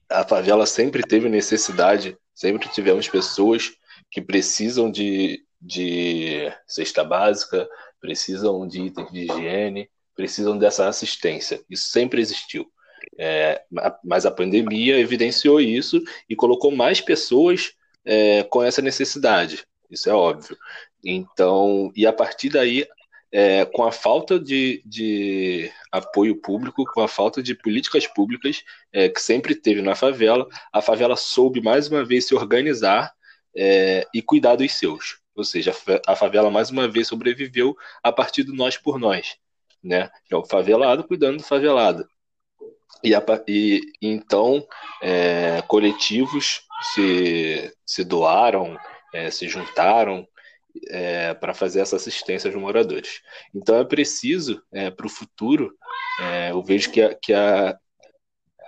a 0.10 0.24
favela 0.24 0.66
sempre 0.66 1.02
teve 1.02 1.30
necessidade, 1.30 2.18
sempre 2.34 2.70
tivemos 2.70 3.08
pessoas 3.08 3.72
que 4.12 4.22
precisam 4.22 4.92
de, 4.92 5.44
de 5.60 6.52
cesta 6.68 7.04
básica, 7.04 7.68
precisam 8.00 8.68
de 8.68 8.82
itens 8.82 9.12
de 9.12 9.22
higiene, 9.22 9.90
precisam 10.16 10.58
dessa 10.58 10.88
assistência. 10.88 11.62
Isso 11.70 11.90
sempre 11.90 12.22
existiu. 12.22 12.70
É, 13.18 13.64
mas 14.04 14.26
a 14.26 14.32
pandemia 14.32 15.00
evidenciou 15.00 15.62
isso 15.62 16.02
e 16.30 16.36
colocou 16.36 16.72
mais 16.72 17.00
pessoas 17.00 17.74
é, 18.04 18.44
com 18.44 18.64
essa 18.64 18.82
necessidade. 18.82 19.66
Isso 19.90 20.10
é 20.10 20.14
óbvio. 20.14 20.58
Então, 21.04 21.92
e 21.96 22.06
a 22.06 22.14
partir 22.14 22.50
daí 22.50 22.88
é, 23.38 23.66
com 23.66 23.84
a 23.84 23.92
falta 23.92 24.40
de, 24.40 24.82
de, 24.86 25.70
apoio 25.92 26.38
público, 26.38 26.86
com 26.86 27.02
a 27.02 27.08
falta 27.08 27.44
de 27.44 27.54
políticas 27.54 28.08
públicas 28.08 28.64
é, 28.94 29.10
que 29.10 29.22
sempre 29.22 29.54
teve 29.54 29.82
na 29.82 29.94
favela, 29.94 30.48
a 30.72 30.82
favela 30.82 31.18
soube 31.18 31.62
mais 31.62 31.90
uma 31.90 32.06
vez 32.06 32.26
se 32.26 32.34
organizar 32.34 33.14
é, 33.54 34.08
e 34.14 34.22
cuidar 34.22 34.56
dos 34.56 34.72
seus. 34.72 35.18
Ou 35.36 35.44
seja, 35.44 35.76
a 36.08 36.16
favela 36.16 36.50
mais 36.50 36.70
uma 36.70 36.88
vez 36.88 37.10
sobreviveu 37.10 37.76
a 38.02 38.10
partir 38.10 38.44
do 38.44 38.54
nós 38.54 38.78
por 38.78 38.98
nós. 38.98 39.36
Né? 39.84 40.10
É 40.32 40.36
o 40.38 40.46
favelado 40.46 41.04
cuidando 41.04 41.40
do 41.40 41.44
favelado. 41.44 42.08
E, 43.04 43.14
a, 43.14 43.22
e 43.50 43.82
então, 44.02 44.66
é, 45.04 45.62
coletivos 45.68 46.62
se, 46.94 47.70
se 47.86 48.06
doaram, 48.06 48.80
é, 49.14 49.30
se 49.30 49.50
juntaram 49.50 50.26
é, 50.90 51.34
para 51.34 51.54
fazer 51.54 51.82
essa 51.82 51.96
assistência 51.96 52.50
aos 52.50 52.60
moradores. 52.60 53.22
Então 53.54 53.78
é 53.78 53.86
preciso, 53.86 54.62
é, 54.72 54.90
para 54.90 55.06
o 55.06 55.10
futuro, 55.10 55.74
é, 56.22 56.52
eu 56.52 56.62
vejo 56.64 56.92
que, 56.92 57.02
a, 57.02 57.16
que 57.16 57.34
a, 57.34 57.78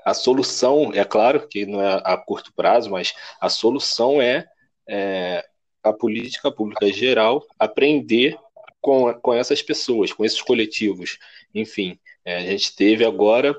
a 0.05 0.13
solução, 0.13 0.91
é 0.93 1.03
claro 1.03 1.47
que 1.47 1.65
não 1.65 1.81
é 1.81 2.01
a 2.03 2.17
curto 2.17 2.53
prazo, 2.53 2.89
mas 2.89 3.13
a 3.41 3.49
solução 3.49 4.21
é, 4.21 4.45
é 4.87 5.45
a 5.83 5.93
política 5.93 6.51
pública 6.51 6.91
geral 6.91 7.45
aprender 7.59 8.37
com, 8.81 9.13
com 9.15 9.33
essas 9.33 9.61
pessoas, 9.61 10.13
com 10.13 10.23
esses 10.23 10.41
coletivos. 10.41 11.17
Enfim, 11.53 11.99
é, 12.23 12.37
a 12.37 12.41
gente 12.41 12.75
teve 12.75 13.05
agora, 13.05 13.55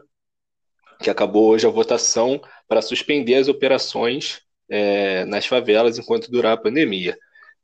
que 1.03 1.11
acabou 1.11 1.49
hoje 1.49 1.67
a 1.67 1.71
votação 1.71 2.41
para 2.67 2.83
suspender 2.83 3.35
as 3.37 3.49
operações 3.49 4.43
é, 4.69 5.25
nas 5.25 5.47
favelas 5.47 5.99
enquanto 5.99 6.31
durar 6.31 6.53
a 6.53 6.61
pandemia. 6.61 7.17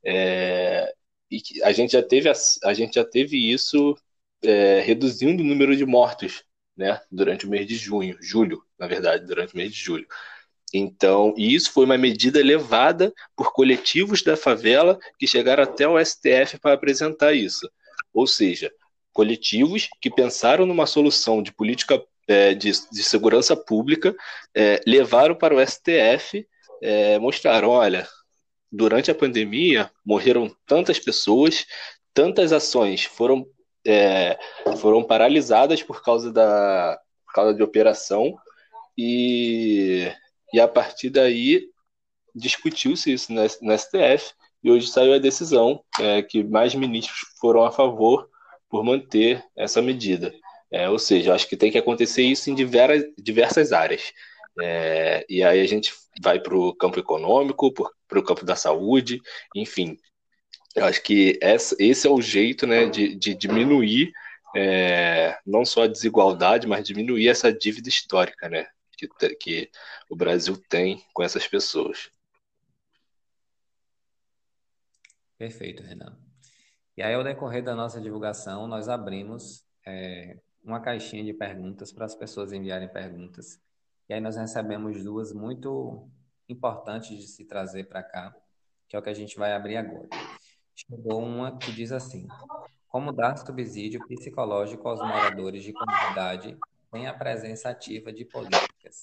É, 0.05 0.93
e 1.31 1.41
a 1.63 1.71
gente 1.71 1.93
já 1.93 2.03
teve, 2.03 2.29
a, 2.29 2.73
gente 2.73 2.95
já 2.95 3.03
teve 3.03 3.51
isso 3.51 3.97
é, 4.43 4.81
reduzindo 4.81 5.41
o 5.41 5.45
número 5.45 5.75
de 5.75 5.85
mortos 5.85 6.43
né, 6.77 7.01
durante 7.11 7.45
o 7.45 7.49
mês 7.49 7.67
de 7.67 7.75
junho, 7.75 8.17
julho, 8.21 8.61
na 8.77 8.87
verdade, 8.87 9.25
durante 9.25 9.53
o 9.53 9.57
mês 9.57 9.73
de 9.73 9.79
julho. 9.79 10.07
Então, 10.73 11.33
e 11.37 11.55
isso 11.55 11.71
foi 11.71 11.85
uma 11.85 11.97
medida 11.97 12.43
levada 12.43 13.13
por 13.35 13.53
coletivos 13.53 14.21
da 14.21 14.35
favela 14.35 14.99
que 15.17 15.27
chegaram 15.27 15.63
até 15.63 15.87
o 15.87 15.97
STF 16.03 16.59
para 16.59 16.73
apresentar 16.73 17.33
isso. 17.33 17.69
Ou 18.13 18.27
seja, 18.27 18.71
coletivos 19.13 19.87
que 20.01 20.09
pensaram 20.09 20.65
numa 20.65 20.85
solução 20.85 21.41
de 21.41 21.53
política 21.53 22.03
é, 22.27 22.53
de, 22.53 22.71
de, 22.91 23.03
segurança 23.03 23.55
pública, 23.55 24.15
é, 24.53 24.81
levaram 24.85 25.35
para 25.35 25.55
o 25.55 25.65
STF, 25.65 26.45
é, 26.81 27.17
mostraram, 27.19 27.69
olha, 27.69 28.07
durante 28.75 29.09
a 29.09 29.15
pandemia 29.15 29.89
morreram 30.05 30.53
tantas 30.65 30.99
pessoas, 30.99 31.65
tantas 32.13 32.51
ações 32.51 33.03
foram, 33.05 33.45
é, 33.85 34.37
foram 34.77 35.03
paralisadas 35.03 35.81
por 35.81 36.03
causa 36.03 36.31
da 36.31 36.99
por 37.25 37.33
causa 37.33 37.53
de 37.53 37.63
operação 37.63 38.33
e, 38.97 40.09
e 40.53 40.59
a 40.59 40.67
partir 40.67 41.09
daí 41.09 41.67
discutiu-se 42.33 43.11
isso 43.11 43.33
no, 43.33 43.77
STF 43.77 44.33
e 44.63 44.71
hoje 44.71 44.87
saiu 44.87 45.13
a 45.13 45.19
decisão 45.19 45.83
é, 45.99 46.21
que 46.21 46.43
mais 46.43 46.73
ministros 46.73 47.19
foram 47.39 47.63
a 47.63 47.71
favor 47.71 48.29
por 48.69 48.83
manter 48.83 49.43
essa 49.55 49.81
medida. 49.81 50.33
É, 50.71 50.89
ou 50.89 50.97
seja, 50.97 51.33
acho 51.33 51.47
que 51.47 51.57
tem 51.57 51.71
que 51.71 51.77
acontecer 51.77 52.23
isso 52.23 52.49
em 52.49 52.55
diversas, 52.55 53.05
diversas 53.17 53.71
áreas. 53.71 54.13
É, 54.61 55.25
e 55.29 55.43
aí 55.43 55.61
a 55.61 55.67
gente 55.67 55.93
vai 56.21 56.39
para 56.39 56.55
o 56.55 56.73
campo 56.73 56.99
econômico, 56.99 57.73
para 58.07 58.19
o 58.19 58.23
campo 58.23 58.45
da 58.45 58.55
saúde, 58.55 59.21
enfim. 59.55 59.97
Eu 60.75 60.85
acho 60.85 61.01
que 61.01 61.37
essa, 61.41 61.75
esse 61.79 62.07
é 62.07 62.09
o 62.09 62.21
jeito 62.21 62.67
né, 62.67 62.85
de, 62.85 63.15
de 63.15 63.33
diminuir 63.33 64.11
é, 64.55 65.37
não 65.45 65.65
só 65.65 65.83
a 65.83 65.87
desigualdade, 65.87 66.67
mas 66.67 66.87
diminuir 66.87 67.27
essa 67.27 67.51
dívida 67.51 67.89
histórica 67.89 68.47
né, 68.47 68.67
que, 68.97 69.07
que 69.35 69.69
o 70.09 70.15
Brasil 70.15 70.57
tem 70.69 71.03
com 71.13 71.21
essas 71.21 71.45
pessoas. 71.47 72.09
Perfeito, 75.37 75.83
Renan. 75.83 76.17
E 76.95 77.03
aí, 77.03 77.13
ao 77.13 77.23
decorrer 77.23 77.61
da 77.61 77.75
nossa 77.75 77.99
divulgação, 77.99 78.67
nós 78.67 78.87
abrimos 78.87 79.65
é, 79.85 80.37
uma 80.63 80.79
caixinha 80.79 81.25
de 81.25 81.33
perguntas 81.33 81.91
para 81.91 82.05
as 82.05 82.15
pessoas 82.15 82.53
enviarem 82.53 82.87
perguntas. 82.87 83.61
E 84.07 84.13
aí 84.13 84.21
nós 84.21 84.35
recebemos 84.35 85.03
duas 85.03 85.33
muito 85.33 86.07
importantes 86.47 87.17
de 87.17 87.27
se 87.27 87.43
trazer 87.45 87.85
para 87.85 88.03
cá, 88.03 88.35
que 88.87 88.95
é 88.95 88.99
o 88.99 89.01
que 89.01 89.09
a 89.09 89.13
gente 89.13 89.37
vai 89.37 89.51
abrir 89.53 89.77
agora. 89.77 90.07
Chegou 90.75 91.23
uma 91.23 91.57
que 91.57 91.71
diz 91.71 91.91
assim: 91.91 92.27
Como 92.87 93.11
dar 93.11 93.37
subsídio 93.37 94.05
psicológico 94.07 94.87
aos 94.87 94.99
moradores 94.99 95.63
de 95.63 95.73
comunidade 95.73 96.55
sem 96.91 97.07
a 97.07 97.13
presença 97.13 97.69
ativa 97.69 98.13
de 98.13 98.25
políticas? 98.25 99.01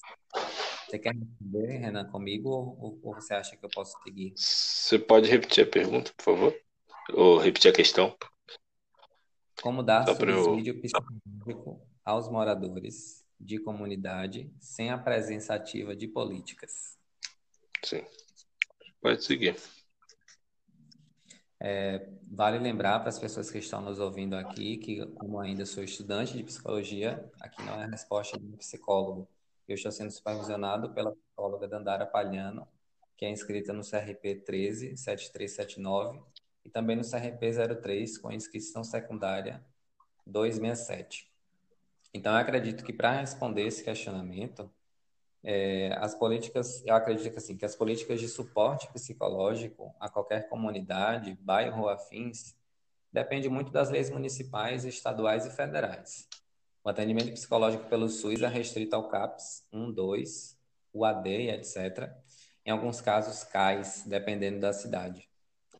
Você 0.87 0.99
quer 0.99 1.13
responder, 1.13 1.77
Renan, 1.79 2.05
comigo 2.05 2.49
ou, 2.49 2.99
ou 3.03 3.15
você 3.15 3.33
acha 3.33 3.57
que 3.57 3.65
eu 3.65 3.69
posso 3.69 4.01
seguir? 4.03 4.33
Você 4.37 4.97
pode 4.97 5.29
repetir 5.29 5.65
a 5.65 5.69
pergunta, 5.69 6.13
por 6.15 6.23
favor? 6.23 6.55
Ou 7.13 7.37
repetir 7.39 7.71
a 7.71 7.73
questão? 7.73 8.15
Como 9.61 9.83
dar 9.83 10.07
subsídio 10.07 10.75
eu... 10.75 10.81
psicológico 10.81 11.81
aos 12.05 12.29
moradores 12.29 13.22
de 13.43 13.59
comunidade 13.59 14.51
sem 14.59 14.89
a 14.89 14.97
presença 14.97 15.53
ativa 15.53 15.95
de 15.95 16.07
políticas. 16.07 16.97
Sim. 17.83 18.03
Pode 19.01 19.23
seguir. 19.23 19.55
É, 21.59 22.09
vale 22.29 22.59
lembrar 22.59 22.99
para 22.99 23.09
as 23.09 23.19
pessoas 23.19 23.49
que 23.49 23.57
estão 23.57 23.81
nos 23.81 23.99
ouvindo 23.99 24.35
aqui 24.35 24.77
que, 24.77 25.05
como 25.15 25.39
ainda 25.39 25.65
sou 25.65 25.83
estudante 25.83 26.35
de 26.35 26.43
psicologia, 26.43 27.29
aqui 27.39 27.61
não 27.63 27.79
é 27.79 27.85
a 27.85 27.87
resposta 27.87 28.37
de 28.37 28.45
um 28.45 28.57
psicólogo. 28.57 29.29
Eu 29.67 29.75
estou 29.75 29.91
sendo 29.91 30.11
supervisionado 30.11 30.93
pela 30.93 31.13
psicóloga 31.13 31.67
Dandara 31.67 32.05
Palhano, 32.05 32.67
que 33.15 33.25
é 33.25 33.29
inscrita 33.29 33.71
no 33.71 33.81
CRP 33.81 34.35
13 34.45 34.97
7379 34.97 36.21
e 36.65 36.69
também 36.69 36.95
no 36.95 37.03
CRP 37.03 37.51
03 37.81 38.17
com 38.17 38.31
inscrição 38.31 38.83
secundária 38.83 39.63
267. 40.25 41.32
Então, 42.13 42.33
eu 42.33 42.37
acredito 42.37 42.83
que 42.83 42.93
para 42.93 43.11
responder 43.11 43.65
esse 43.65 43.83
questionamento, 43.83 44.71
é, 45.43 45.93
as 45.99 46.15
políticas, 46.15 46.85
eu 46.85 46.95
acredito 46.95 47.31
que 47.31 47.37
assim, 47.37 47.57
que 47.57 47.65
as 47.65 47.75
políticas 47.75 48.19
de 48.19 48.29
suporte 48.29 48.87
psicológico 48.93 49.93
a 49.99 50.07
qualquer 50.09 50.47
comunidade, 50.47 51.37
bairro 51.41 51.83
ou 51.83 51.89
afins, 51.89 52.55
depende 53.11 53.49
muito 53.49 53.71
das 53.71 53.89
leis 53.89 54.09
municipais, 54.09 54.85
estaduais 54.85 55.45
e 55.45 55.51
federais. 55.51 56.27
O 56.83 56.89
atendimento 56.89 57.31
psicológico 57.31 57.87
pelo 57.89 58.09
SUS 58.09 58.41
é 58.41 58.47
restrito 58.47 58.95
ao 58.95 59.07
CAPS 59.09 59.67
1, 59.71 59.91
2, 59.91 60.59
UAD 60.93 61.29
etc. 61.49 62.11
Em 62.65 62.71
alguns 62.71 63.01
casos, 63.01 63.43
CAIS, 63.43 64.03
dependendo 64.05 64.59
da 64.59 64.71
cidade. 64.71 65.29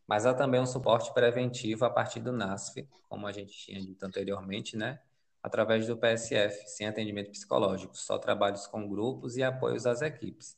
Mas 0.07 0.25
há 0.25 0.33
também 0.33 0.59
um 0.59 0.65
suporte 0.65 1.13
preventivo 1.13 1.85
a 1.85 1.89
partir 1.89 2.19
do 2.19 2.31
NASF, 2.31 2.87
como 3.07 3.25
a 3.25 3.31
gente 3.31 3.53
tinha 3.53 3.79
dito 3.79 4.03
anteriormente, 4.05 4.75
né? 4.75 4.99
Através 5.43 5.85
do 5.85 5.97
PSF, 5.97 6.67
sem 6.69 6.87
atendimento 6.87 7.29
psicológico, 7.29 7.97
só 7.97 8.17
trabalhos 8.17 8.65
com 8.65 8.87
grupos 8.87 9.35
e 9.35 9.43
apoios 9.43 9.85
às 9.85 10.01
equipes. 10.01 10.57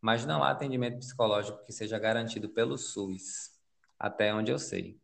Mas 0.00 0.24
não 0.24 0.42
há 0.44 0.50
atendimento 0.50 0.98
psicológico 0.98 1.64
que 1.64 1.72
seja 1.72 1.98
garantido 1.98 2.48
pelo 2.48 2.78
SUS, 2.78 3.50
até 3.98 4.32
onde 4.32 4.52
eu 4.52 4.58
sei. 4.58 5.00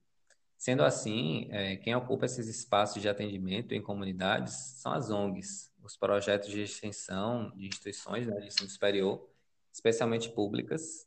Sendo 0.57 0.85
assim, 0.85 1.49
é, 1.51 1.77
quem 1.77 1.95
ocupa 1.95 2.25
esses 2.25 2.49
espaços 2.49 3.03
de 3.03 3.09
atendimento 3.09 3.73
em 3.73 3.83
comunidades 3.83 4.55
são 4.55 4.93
as 4.93 5.11
ONGs, 5.11 5.71
os 5.83 5.97
projetos 5.97 6.49
de 6.49 6.63
extensão 6.63 7.51
de 7.57 7.67
instituições 7.67 8.27
né, 8.27 8.41
de 8.41 8.47
ensino 8.47 8.71
superior, 8.71 9.29
especialmente 9.73 10.31
públicas, 10.31 11.07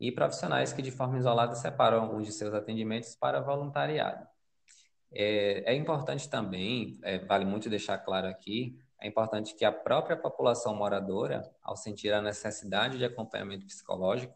e 0.00 0.10
profissionais 0.10 0.72
que 0.72 0.82
de 0.82 0.90
forma 0.90 1.18
isolada 1.18 1.54
separam 1.54 2.00
alguns 2.00 2.26
de 2.26 2.32
seus 2.32 2.54
atendimentos 2.54 3.14
para 3.14 3.40
voluntariado. 3.40 4.26
É, 5.12 5.72
é 5.72 5.74
importante 5.74 6.28
também, 6.28 6.98
é, 7.02 7.18
vale 7.18 7.44
muito 7.44 7.70
deixar 7.70 7.98
claro 7.98 8.26
aqui, 8.26 8.78
é 9.00 9.06
importante 9.06 9.54
que 9.54 9.64
a 9.64 9.72
própria 9.72 10.16
população 10.16 10.74
moradora, 10.74 11.48
ao 11.62 11.76
sentir 11.76 12.12
a 12.12 12.20
necessidade 12.20 12.98
de 12.98 13.04
acompanhamento 13.04 13.64
psicológico, 13.66 14.34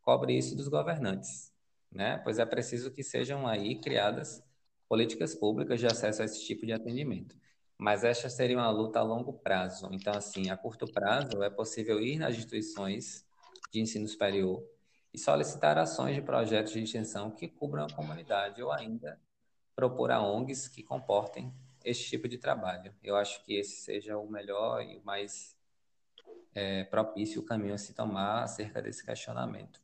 cobre 0.00 0.36
isso 0.36 0.56
dos 0.56 0.68
governantes, 0.68 1.52
né? 1.90 2.18
Pois 2.18 2.38
é 2.38 2.46
preciso 2.46 2.92
que 2.92 3.02
sejam 3.02 3.46
aí 3.46 3.80
criadas 3.80 4.42
políticas 4.88 5.34
públicas 5.34 5.80
de 5.80 5.86
acesso 5.86 6.22
a 6.22 6.24
esse 6.24 6.44
tipo 6.46 6.64
de 6.64 6.72
atendimento. 6.72 7.36
Mas 7.76 8.04
esta 8.04 8.28
seria 8.30 8.56
uma 8.56 8.70
luta 8.70 9.00
a 9.00 9.02
longo 9.02 9.32
prazo. 9.32 9.88
Então, 9.92 10.14
assim, 10.14 10.48
a 10.48 10.56
curto 10.56 10.86
prazo 10.86 11.42
é 11.42 11.50
possível 11.50 12.00
ir 12.00 12.18
nas 12.18 12.36
instituições 12.36 13.26
de 13.72 13.80
ensino 13.80 14.06
superior 14.06 14.62
e 15.12 15.18
solicitar 15.18 15.76
ações 15.76 16.14
de 16.14 16.22
projetos 16.22 16.72
de 16.72 16.82
extensão 16.82 17.32
que 17.32 17.48
cubram 17.48 17.86
a 17.86 17.92
comunidade 17.92 18.62
ou 18.62 18.70
ainda 18.70 19.18
propor 19.74 20.10
a 20.10 20.22
ONGs 20.22 20.68
que 20.68 20.82
comportem 20.82 21.52
esse 21.84 22.04
tipo 22.04 22.28
de 22.28 22.38
trabalho. 22.38 22.94
Eu 23.02 23.16
acho 23.16 23.44
que 23.44 23.54
esse 23.54 23.76
seja 23.76 24.16
o 24.16 24.28
melhor 24.30 24.82
e 24.82 24.96
o 24.96 25.04
mais 25.04 25.56
é, 26.54 26.84
propício 26.84 27.44
caminho 27.44 27.74
a 27.74 27.78
se 27.78 27.92
tomar 27.92 28.42
acerca 28.42 28.80
desse 28.80 29.04
questionamento. 29.04 29.82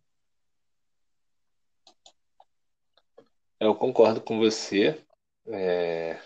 Eu 3.59 3.75
concordo 3.75 4.23
com 4.23 4.39
você 4.39 5.05
é, 5.47 6.19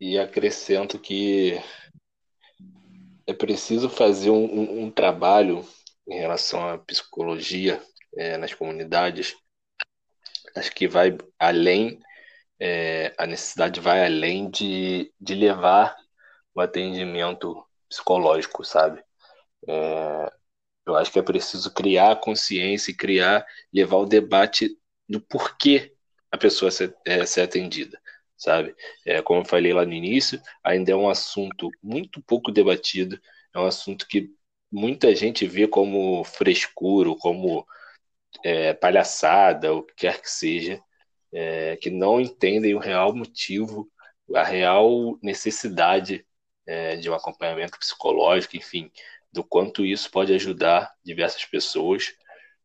e 0.00 0.18
acrescento 0.18 0.98
que 0.98 1.60
é 3.26 3.34
preciso 3.34 3.90
fazer 3.90 4.30
um, 4.30 4.44
um, 4.44 4.84
um 4.84 4.90
trabalho 4.90 5.66
em 6.08 6.18
relação 6.18 6.66
à 6.66 6.78
psicologia 6.78 7.82
é, 8.16 8.38
nas 8.38 8.54
comunidades. 8.54 9.36
Acho 10.54 10.72
que 10.72 10.88
vai 10.88 11.18
além 11.38 12.00
é, 12.60 13.14
a 13.18 13.26
necessidade 13.26 13.80
vai 13.80 14.04
além 14.04 14.50
de, 14.50 15.12
de 15.20 15.34
levar 15.34 15.96
o 16.54 16.60
atendimento 16.60 17.64
psicológico, 17.88 18.64
sabe? 18.64 19.02
É, 19.68 20.32
eu 20.86 20.96
acho 20.96 21.12
que 21.12 21.18
é 21.18 21.22
preciso 21.22 21.72
criar 21.72 22.12
a 22.12 22.16
consciência 22.16 22.90
e 22.90 22.96
criar, 22.96 23.46
levar 23.72 23.96
o 23.98 24.06
debate 24.06 24.78
do 25.08 25.20
porquê 25.20 25.94
a 26.30 26.38
pessoa 26.38 26.70
ser, 26.70 26.94
é, 27.06 27.24
ser 27.26 27.42
atendida, 27.42 28.00
sabe? 28.36 28.74
É, 29.04 29.22
como 29.22 29.40
eu 29.40 29.44
falei 29.44 29.72
lá 29.72 29.84
no 29.84 29.92
início, 29.92 30.40
ainda 30.62 30.92
é 30.92 30.96
um 30.96 31.08
assunto 31.08 31.70
muito 31.82 32.22
pouco 32.22 32.52
debatido, 32.52 33.20
é 33.54 33.58
um 33.58 33.66
assunto 33.66 34.06
que 34.08 34.30
muita 34.70 35.14
gente 35.14 35.46
vê 35.46 35.66
como 35.68 36.24
frescuro, 36.24 37.16
como 37.16 37.66
é, 38.44 38.74
palhaçada, 38.74 39.74
o 39.74 39.82
que 39.82 39.94
quer 39.96 40.20
que 40.20 40.30
seja, 40.30 40.80
é, 41.36 41.76
que 41.76 41.90
não 41.90 42.18
entendem 42.18 42.74
o 42.74 42.78
real 42.78 43.14
motivo, 43.14 43.86
a 44.34 44.42
real 44.42 45.18
necessidade 45.22 46.26
é, 46.66 46.96
de 46.96 47.10
um 47.10 47.14
acompanhamento 47.14 47.78
psicológico, 47.78 48.56
enfim, 48.56 48.90
do 49.30 49.44
quanto 49.44 49.84
isso 49.84 50.10
pode 50.10 50.32
ajudar 50.32 50.90
diversas 51.04 51.44
pessoas. 51.44 52.14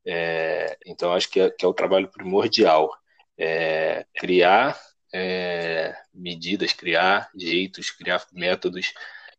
É, 0.05 0.77
então, 0.85 1.11
acho 1.13 1.29
que 1.29 1.41
é, 1.41 1.49
que 1.49 1.65
é, 1.65 1.67
o 1.67 1.73
trabalho 1.73 2.09
primordial. 2.09 2.89
É, 3.37 4.05
criar 4.15 4.79
é, 5.13 5.93
medidas, 6.13 6.71
criar 6.71 7.29
jeitos, 7.35 7.91
criar 7.91 8.25
métodos 8.31 8.93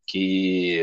que 0.07 0.81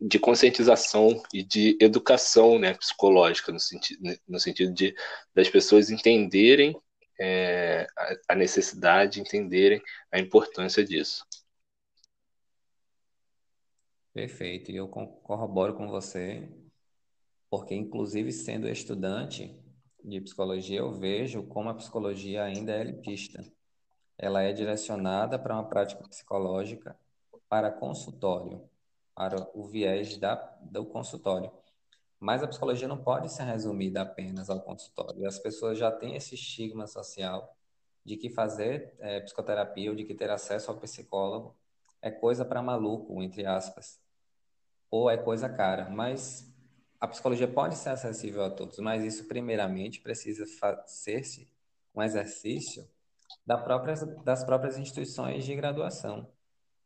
de 0.00 0.18
conscientização 0.18 1.22
e 1.32 1.42
de 1.42 1.78
educação 1.80 2.58
né, 2.58 2.74
psicológica, 2.74 3.50
no, 3.52 3.60
senti 3.60 3.96
no 4.28 4.38
sentido 4.38 4.74
de 4.74 4.94
das 5.34 5.48
pessoas 5.48 5.88
entenderem 5.88 6.76
é, 7.20 7.86
a 8.28 8.34
necessidade, 8.34 9.20
entenderem 9.20 9.82
a 10.10 10.18
importância 10.18 10.84
disso. 10.84 11.24
Perfeito, 14.12 14.70
e 14.70 14.76
eu 14.76 14.88
corroboro 14.88 15.74
com 15.74 15.88
você, 15.88 16.48
porque, 17.50 17.74
inclusive, 17.74 18.30
sendo 18.30 18.68
estudante 18.68 19.60
de 20.04 20.20
psicologia, 20.20 20.78
eu 20.78 20.92
vejo 20.92 21.42
como 21.44 21.68
a 21.68 21.74
psicologia 21.74 22.44
ainda 22.44 22.72
é 22.72 22.80
elitista. 22.80 23.44
Ela 24.16 24.42
é 24.42 24.52
direcionada 24.52 25.38
para 25.38 25.54
uma 25.54 25.68
prática 25.68 26.06
psicológica 26.08 26.96
para 27.48 27.70
consultório, 27.70 28.62
para 29.14 29.36
o 29.54 29.64
viés 29.66 30.16
da, 30.16 30.34
do 30.62 30.84
consultório. 30.84 31.50
Mas 32.24 32.42
a 32.42 32.48
psicologia 32.48 32.88
não 32.88 32.96
pode 32.96 33.30
ser 33.30 33.42
resumida 33.42 34.00
apenas 34.00 34.48
ao 34.48 34.58
consultório. 34.58 35.28
As 35.28 35.38
pessoas 35.38 35.76
já 35.76 35.92
têm 35.92 36.16
esse 36.16 36.34
estigma 36.34 36.86
social 36.86 37.54
de 38.02 38.16
que 38.16 38.30
fazer 38.30 38.94
é, 38.98 39.20
psicoterapia 39.20 39.90
ou 39.90 39.94
de 39.94 40.04
que 40.04 40.14
ter 40.14 40.30
acesso 40.30 40.70
ao 40.70 40.78
psicólogo 40.78 41.54
é 42.00 42.10
coisa 42.10 42.42
para 42.42 42.62
maluco, 42.62 43.22
entre 43.22 43.44
aspas, 43.44 44.00
ou 44.90 45.10
é 45.10 45.18
coisa 45.18 45.50
cara. 45.50 45.90
Mas 45.90 46.50
a 46.98 47.06
psicologia 47.06 47.46
pode 47.46 47.76
ser 47.76 47.90
acessível 47.90 48.42
a 48.42 48.50
todos, 48.50 48.78
mas 48.78 49.04
isso 49.04 49.28
primeiramente 49.28 50.00
precisa 50.00 50.46
ser-se 50.86 51.46
um 51.94 52.02
exercício 52.02 52.88
da 53.44 53.58
própria, 53.58 53.96
das 54.24 54.42
próprias 54.42 54.78
instituições 54.78 55.44
de 55.44 55.54
graduação, 55.54 56.26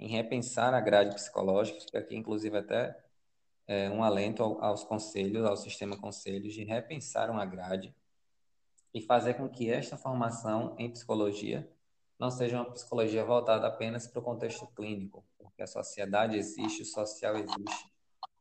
em 0.01 0.09
repensar 0.09 0.75
a 0.75 0.81
grade 0.81 1.15
psicológica, 1.15 2.03
que 2.03 2.17
inclusive 2.17 2.59
até 2.59 3.08
é, 3.69 3.91
um 3.91 4.03
alento 4.03 4.43
aos 4.43 4.83
conselhos, 4.83 5.45
ao 5.45 5.57
sistema 5.57 5.97
conselhos, 5.97 6.55
de 6.55 6.65
repensar 6.65 7.31
uma 7.31 7.45
grade 7.45 7.95
e 8.95 9.03
fazer 9.03 9.35
com 9.35 9.47
que 9.47 9.71
esta 9.71 9.97
formação 9.97 10.75
em 10.79 10.91
psicologia 10.91 11.71
não 12.19 12.31
seja 12.31 12.57
uma 12.57 12.73
psicologia 12.73 13.25
voltada 13.25 13.67
apenas 13.67 14.09
para 14.09 14.19
o 14.19 14.23
contexto 14.23 14.67
clínico, 14.75 15.25
porque 15.39 15.63
a 15.63 15.67
sociedade 15.67 16.37
existe, 16.37 16.83
o 16.83 16.87
social 16.87 17.37
existe 17.37 17.93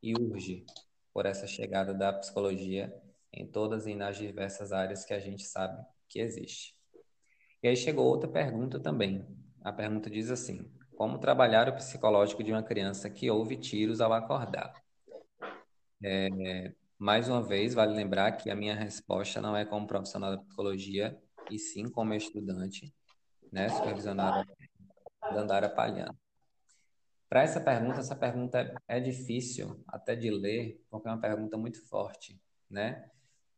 e 0.02 0.14
urge 0.18 0.66
por 1.14 1.26
essa 1.26 1.46
chegada 1.46 1.94
da 1.94 2.14
psicologia 2.14 2.92
em 3.32 3.46
todas 3.46 3.86
e 3.86 3.94
nas 3.94 4.18
diversas 4.18 4.72
áreas 4.72 5.04
que 5.04 5.14
a 5.14 5.20
gente 5.20 5.44
sabe 5.44 5.86
que 6.08 6.20
existe. 6.20 6.74
E 7.62 7.68
aí 7.68 7.76
chegou 7.76 8.06
outra 8.06 8.30
pergunta 8.30 8.80
também. 8.80 9.28
A 9.62 9.74
pergunta 9.74 10.10
diz 10.10 10.32
assim: 10.32 10.72
Como 10.96 11.20
trabalhar 11.20 11.68
o 11.68 11.76
psicológico 11.76 12.44
de 12.44 12.52
uma 12.52 12.64
criança 12.64 13.10
que 13.10 13.30
ouve 13.30 13.58
tiros 13.58 14.00
ao 14.00 14.14
acordar? 14.14 14.87
É, 16.04 16.74
mais 16.98 17.28
uma 17.30 17.42
vez, 17.42 17.74
vale 17.74 17.94
lembrar 17.94 18.32
que 18.34 18.50
a 18.50 18.56
minha 18.56 18.76
resposta 18.76 19.42
não 19.42 19.56
é 19.56 19.66
como 19.66 19.88
profissional 19.88 20.32
da 20.32 20.38
psicologia, 20.44 21.18
e 21.50 21.58
sim 21.58 21.90
como 21.90 22.14
estudante, 22.14 22.94
né, 23.52 23.70
supervisionada 23.70 24.46
Dandara 25.34 25.70
Palhano. 25.70 26.18
Para 27.30 27.44
essa 27.44 27.60
pergunta, 27.60 28.00
essa 28.00 28.16
pergunta 28.16 28.74
é, 28.88 29.00
difícil 29.00 29.84
até 29.88 30.16
de 30.16 30.30
ler, 30.32 30.82
porque 30.90 31.08
é 31.08 31.12
uma 31.12 31.20
pergunta 31.20 31.58
muito 31.58 31.86
forte, 31.88 32.40
né? 32.70 33.10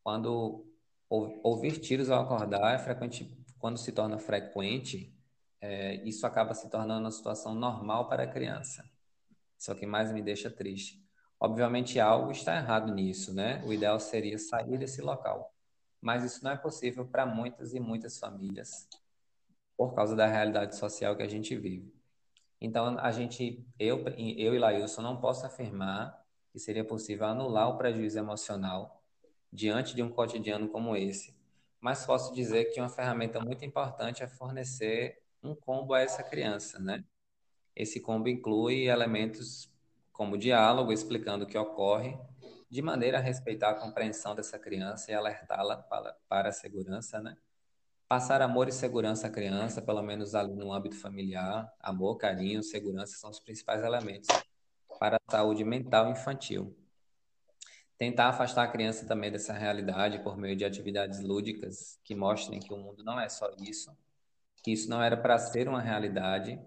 Quando 0.04 0.66
ouvir 1.08 1.80
tiros 1.80 2.10
ao 2.10 2.24
acordar 2.24 2.74
é 2.74 2.80
frequente, 2.80 3.32
quando 3.60 3.78
se 3.78 3.92
torna 3.92 4.18
frequente, 4.18 5.14
é, 5.62 5.96
isso 6.04 6.26
acaba 6.26 6.54
se 6.56 6.70
tornando 6.70 7.02
uma 7.02 7.12
situação 7.12 7.54
normal 7.54 8.08
para 8.08 8.24
a 8.24 8.28
criança. 8.28 8.84
Isso 9.58 9.70
é 9.70 9.74
o 9.74 9.78
que 9.78 9.86
mais 9.86 10.12
me 10.12 10.22
deixa 10.22 10.50
triste. 10.50 11.04
Obviamente, 11.40 12.00
algo 12.00 12.32
está 12.32 12.58
errado 12.58 12.94
nisso, 12.94 13.34
né? 13.34 13.64
O 13.66 13.72
ideal 13.72 14.00
seria 14.00 14.38
sair 14.38 14.78
desse 14.78 15.02
local. 15.02 15.54
Mas 16.02 16.24
isso 16.24 16.44
não 16.44 16.52
é 16.52 16.58
possível 16.58 17.06
para 17.06 17.26
muitas 17.26 17.74
e 17.74 17.80
muitas 17.80 18.18
famílias, 18.20 18.88
por 19.78 19.94
causa 19.94 20.16
da 20.16 20.28
realidade 20.28 20.76
social 20.76 21.16
que 21.16 21.24
a 21.24 21.28
gente 21.28 21.56
vive. 21.56 21.94
Então, 22.60 23.00
a 23.00 23.12
gente, 23.12 23.66
eu, 23.80 24.06
eu 24.18 24.54
e 24.54 24.60
Lailson 24.60 25.02
não 25.02 25.20
posso 25.20 25.46
afirmar 25.46 26.26
que 26.52 26.60
seria 26.60 26.84
possível 26.84 27.28
anular 27.28 27.70
o 27.70 27.78
prejuízo 27.78 28.20
emocional 28.20 29.02
diante 29.52 29.96
de 29.96 30.04
um 30.04 30.10
cotidiano 30.10 30.68
como 30.68 30.96
esse, 30.96 31.36
mas 31.80 32.06
posso 32.06 32.34
dizer 32.34 32.66
que 32.66 32.80
uma 32.82 32.90
ferramenta 32.90 33.40
muito 33.40 33.64
importante 33.64 34.24
é 34.24 34.28
fornecer 34.28 35.22
um 35.42 35.56
combo 35.56 35.94
a 35.94 36.02
essa 36.02 36.22
criança, 36.22 36.80
né? 36.80 37.04
Esse 37.76 38.02
combo 38.02 38.28
inclui 38.28 38.90
elementos 38.90 39.72
como 40.20 40.38
diálogo, 40.38 40.92
explicando 40.92 41.46
o 41.46 41.48
que 41.48 41.58
ocorre, 41.58 42.20
de 42.70 42.82
maneira 42.82 43.20
a 43.20 43.22
respeitar 43.22 43.70
a 43.70 43.74
compreensão 43.74 44.36
dessa 44.36 44.60
criança 44.60 45.10
e 45.10 45.16
alertá-la 45.16 45.78
para, 45.78 46.14
para 46.28 46.50
a 46.50 46.52
segurança, 46.52 47.22
né? 47.22 47.38
Passar 48.06 48.42
amor 48.42 48.68
e 48.68 48.72
segurança 48.74 49.28
à 49.28 49.30
criança, 49.30 49.82
pelo 49.82 50.02
menos 50.02 50.36
ali 50.36 50.54
no 50.54 50.74
âmbito 50.74 50.98
familiar, 50.98 51.74
amor, 51.80 52.18
carinho, 52.18 52.62
segurança 52.62 53.16
são 53.16 53.30
os 53.30 53.40
principais 53.40 53.82
elementos 53.82 54.28
para 55.00 55.16
a 55.26 55.32
saúde 55.32 55.64
mental 55.64 56.12
infantil. 56.12 56.78
Tentar 57.98 58.28
afastar 58.28 58.64
a 58.64 58.68
criança 58.68 59.06
também 59.06 59.32
dessa 59.32 59.54
realidade 59.54 60.20
por 60.20 60.36
meio 60.36 60.58
de 60.58 60.66
atividades 60.66 61.22
lúdicas 61.22 61.98
que 62.04 62.14
mostrem 62.14 62.60
que 62.60 62.74
o 62.74 62.78
mundo 62.78 63.06
não 63.06 63.18
é 63.18 63.30
só 63.30 63.50
isso, 63.58 63.98
que 64.66 64.72
isso 64.74 64.90
não 64.90 65.02
era 65.02 65.16
para 65.16 65.38
ser 65.38 65.70
uma 65.70 65.80
realidade 65.80 66.60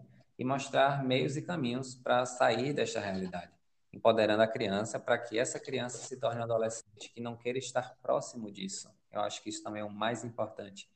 e 0.42 0.44
mostrar 0.44 1.04
meios 1.04 1.36
e 1.36 1.42
caminhos 1.42 1.94
para 1.94 2.26
sair 2.26 2.72
desta 2.72 2.98
realidade, 2.98 3.52
empoderando 3.92 4.42
a 4.42 4.48
criança 4.48 4.98
para 4.98 5.16
que 5.16 5.38
essa 5.38 5.60
criança 5.60 5.98
se 5.98 6.18
torne 6.18 6.40
um 6.40 6.42
adolescente 6.42 7.12
que 7.14 7.20
não 7.20 7.36
queira 7.36 7.60
estar 7.60 7.96
próximo 8.02 8.50
disso. 8.50 8.90
Eu 9.12 9.20
acho 9.20 9.40
que 9.40 9.50
isso 9.50 9.62
também 9.62 9.82
é 9.82 9.84
o 9.84 9.90
mais 9.90 10.24
importante. 10.24 10.90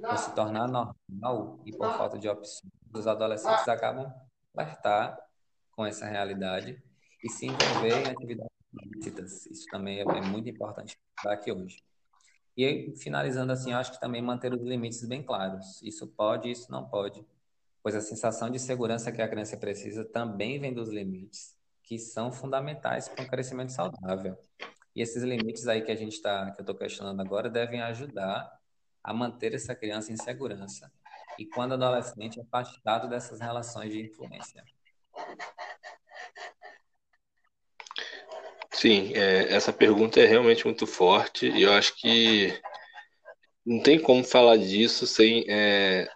Por 0.00 0.16
se 0.18 0.32
tornar 0.36 0.68
normal 0.68 1.58
e 1.66 1.72
por 1.72 1.92
falta 1.96 2.16
de 2.16 2.28
opções, 2.28 2.72
os 2.94 3.08
adolescentes 3.08 3.66
acabam 3.66 4.14
alertar 4.56 5.18
com 5.72 5.84
essa 5.84 6.06
realidade 6.06 6.80
e 7.24 7.28
se 7.28 7.46
envolver 7.46 8.06
em 8.06 8.08
atividades 8.08 8.52
ilícitas. 8.72 9.46
Isso 9.46 9.66
também 9.66 9.98
é, 9.98 10.04
muito 10.20 10.48
importante 10.48 10.96
para 11.20 11.32
aqui 11.32 11.50
hoje. 11.50 11.82
E 12.56 12.94
finalizando 12.98 13.50
assim, 13.50 13.72
acho 13.72 13.90
que 13.90 14.00
também 14.00 14.22
manter 14.22 14.54
os 14.54 14.62
limites 14.62 15.04
bem 15.04 15.24
claros. 15.24 15.82
Isso 15.82 16.06
pode, 16.06 16.48
isso 16.48 16.70
não 16.70 16.88
pode 16.88 17.26
pois 17.82 17.94
a 17.94 18.00
sensação 18.00 18.48
de 18.48 18.58
segurança 18.58 19.10
que 19.10 19.20
a 19.20 19.28
criança 19.28 19.56
precisa 19.56 20.04
também 20.04 20.60
vem 20.60 20.72
dos 20.72 20.88
limites, 20.88 21.56
que 21.82 21.98
são 21.98 22.30
fundamentais 22.30 23.08
para 23.08 23.24
um 23.24 23.28
crescimento 23.28 23.72
saudável. 23.72 24.38
E 24.94 25.02
esses 25.02 25.22
limites 25.22 25.66
aí 25.66 25.82
que 25.82 25.90
a 25.90 25.96
gente 25.96 26.12
está, 26.12 26.52
que 26.52 26.60
eu 26.60 26.62
estou 26.62 26.74
questionando 26.74 27.20
agora, 27.20 27.50
devem 27.50 27.82
ajudar 27.82 28.50
a 29.02 29.12
manter 29.12 29.54
essa 29.54 29.74
criança 29.74 30.12
em 30.12 30.16
segurança 30.16 30.90
e 31.38 31.46
quando 31.46 31.74
adolescente 31.74 32.40
afastado 32.40 33.08
dessas 33.08 33.40
relações 33.40 33.92
de 33.92 34.00
influência. 34.02 34.62
Sim, 38.70 39.12
é, 39.14 39.52
essa 39.52 39.72
pergunta 39.72 40.20
é 40.20 40.26
realmente 40.26 40.64
muito 40.64 40.86
forte 40.86 41.48
e 41.48 41.62
eu 41.62 41.72
acho 41.72 41.96
que 41.96 42.60
não 43.64 43.80
tem 43.80 44.00
como 44.00 44.24
falar 44.24 44.56
disso 44.56 45.06
sem 45.06 45.44
é, 45.48 46.08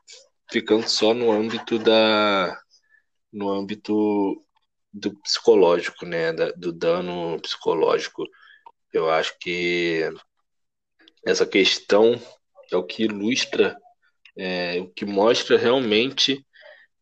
ficando 0.50 0.88
só 0.88 1.14
no 1.14 1.30
âmbito 1.30 1.78
da 1.78 2.59
no 3.32 3.50
âmbito 3.50 4.42
do 4.92 5.14
psicológico, 5.20 6.06
né, 6.06 6.32
da, 6.32 6.50
do 6.52 6.72
dano 6.72 7.40
psicológico. 7.40 8.24
Eu 8.92 9.11
acho 9.11 9.37
que 9.38 10.09
essa 11.26 11.44
questão 11.46 12.20
é 12.72 12.76
o 12.76 12.85
que 12.85 13.04
ilustra, 13.04 13.76
é, 14.37 14.80
o 14.80 14.88
que 14.88 15.04
mostra 15.04 15.59
realmente 15.59 16.44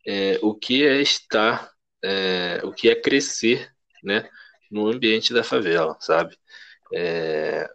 é, 0.07 0.38
o 0.42 0.54
que 0.54 0.85
é 0.87 1.00
estar, 1.00 1.70
é, 2.02 2.61
o 2.64 2.72
que 2.72 2.88
é 2.90 2.94
crescer, 2.94 3.70
né, 4.02 4.28
no 4.70 4.88
ambiente 4.88 5.33
da 5.33 5.44
favela, 5.44 5.96
sabe? 6.00 6.37
É, 6.92 7.68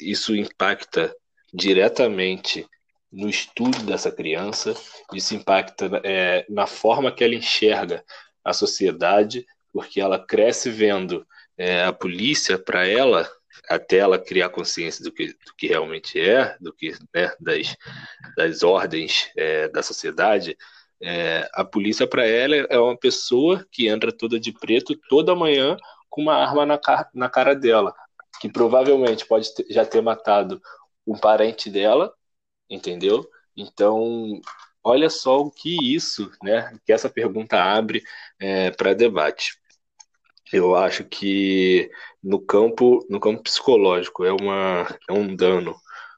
isso 0.00 0.34
impacta 0.34 1.14
diretamente 1.52 2.66
no 3.14 3.28
estudo 3.28 3.78
dessa 3.84 4.10
criança, 4.10 4.74
isso 5.12 5.34
impacta 5.34 6.00
é, 6.02 6.44
na 6.48 6.66
forma 6.66 7.12
que 7.12 7.22
ela 7.22 7.34
enxerga 7.34 8.04
a 8.44 8.52
sociedade, 8.52 9.46
porque 9.72 10.00
ela 10.00 10.18
cresce 10.18 10.68
vendo 10.68 11.26
é, 11.56 11.84
a 11.84 11.92
polícia 11.92 12.58
para 12.58 12.86
ela 12.86 13.28
até 13.68 13.98
ela 13.98 14.18
criar 14.18 14.48
consciência 14.50 15.02
do 15.04 15.12
que, 15.12 15.28
do 15.28 15.54
que 15.56 15.68
realmente 15.68 16.20
é, 16.20 16.56
do 16.60 16.72
que 16.72 16.92
né, 17.14 17.32
das, 17.40 17.76
das 18.36 18.62
ordens 18.62 19.30
é, 19.36 19.68
da 19.68 19.82
sociedade, 19.82 20.56
é, 21.00 21.48
a 21.52 21.64
polícia 21.64 22.06
para 22.06 22.26
ela 22.26 22.56
é 22.56 22.78
uma 22.78 22.96
pessoa 22.96 23.64
que 23.70 23.88
entra 23.88 24.12
toda 24.12 24.38
de 24.40 24.52
preto 24.52 24.98
toda 25.08 25.34
manhã 25.34 25.76
com 26.10 26.22
uma 26.22 26.34
arma 26.34 26.66
na, 26.66 26.80
na 27.14 27.28
cara 27.28 27.54
dela, 27.54 27.94
que 28.40 28.48
provavelmente 28.48 29.24
pode 29.26 29.54
ter, 29.54 29.66
já 29.70 29.84
ter 29.84 30.02
matado 30.02 30.60
um 31.06 31.16
parente 31.16 31.70
dela, 31.70 32.12
entendeu? 32.68 33.28
Então, 33.56 34.40
olha 34.82 35.10
só 35.10 35.40
o 35.40 35.50
que 35.50 35.94
isso, 35.94 36.30
né? 36.42 36.76
Que 36.86 36.92
essa 36.92 37.08
pergunta 37.10 37.62
abre 37.62 38.02
é, 38.38 38.70
para 38.70 38.94
debate. 38.94 39.58
Eu 40.52 40.74
acho 40.76 41.04
que 41.04 41.90
no 42.22 42.40
campo, 42.40 43.04
no 43.10 43.20
campo 43.20 43.42
psicológico 43.42 44.24
é, 44.24 44.32
uma, 44.32 44.86
é 45.08 45.12
um 45.12 45.34
dano, 45.34 45.74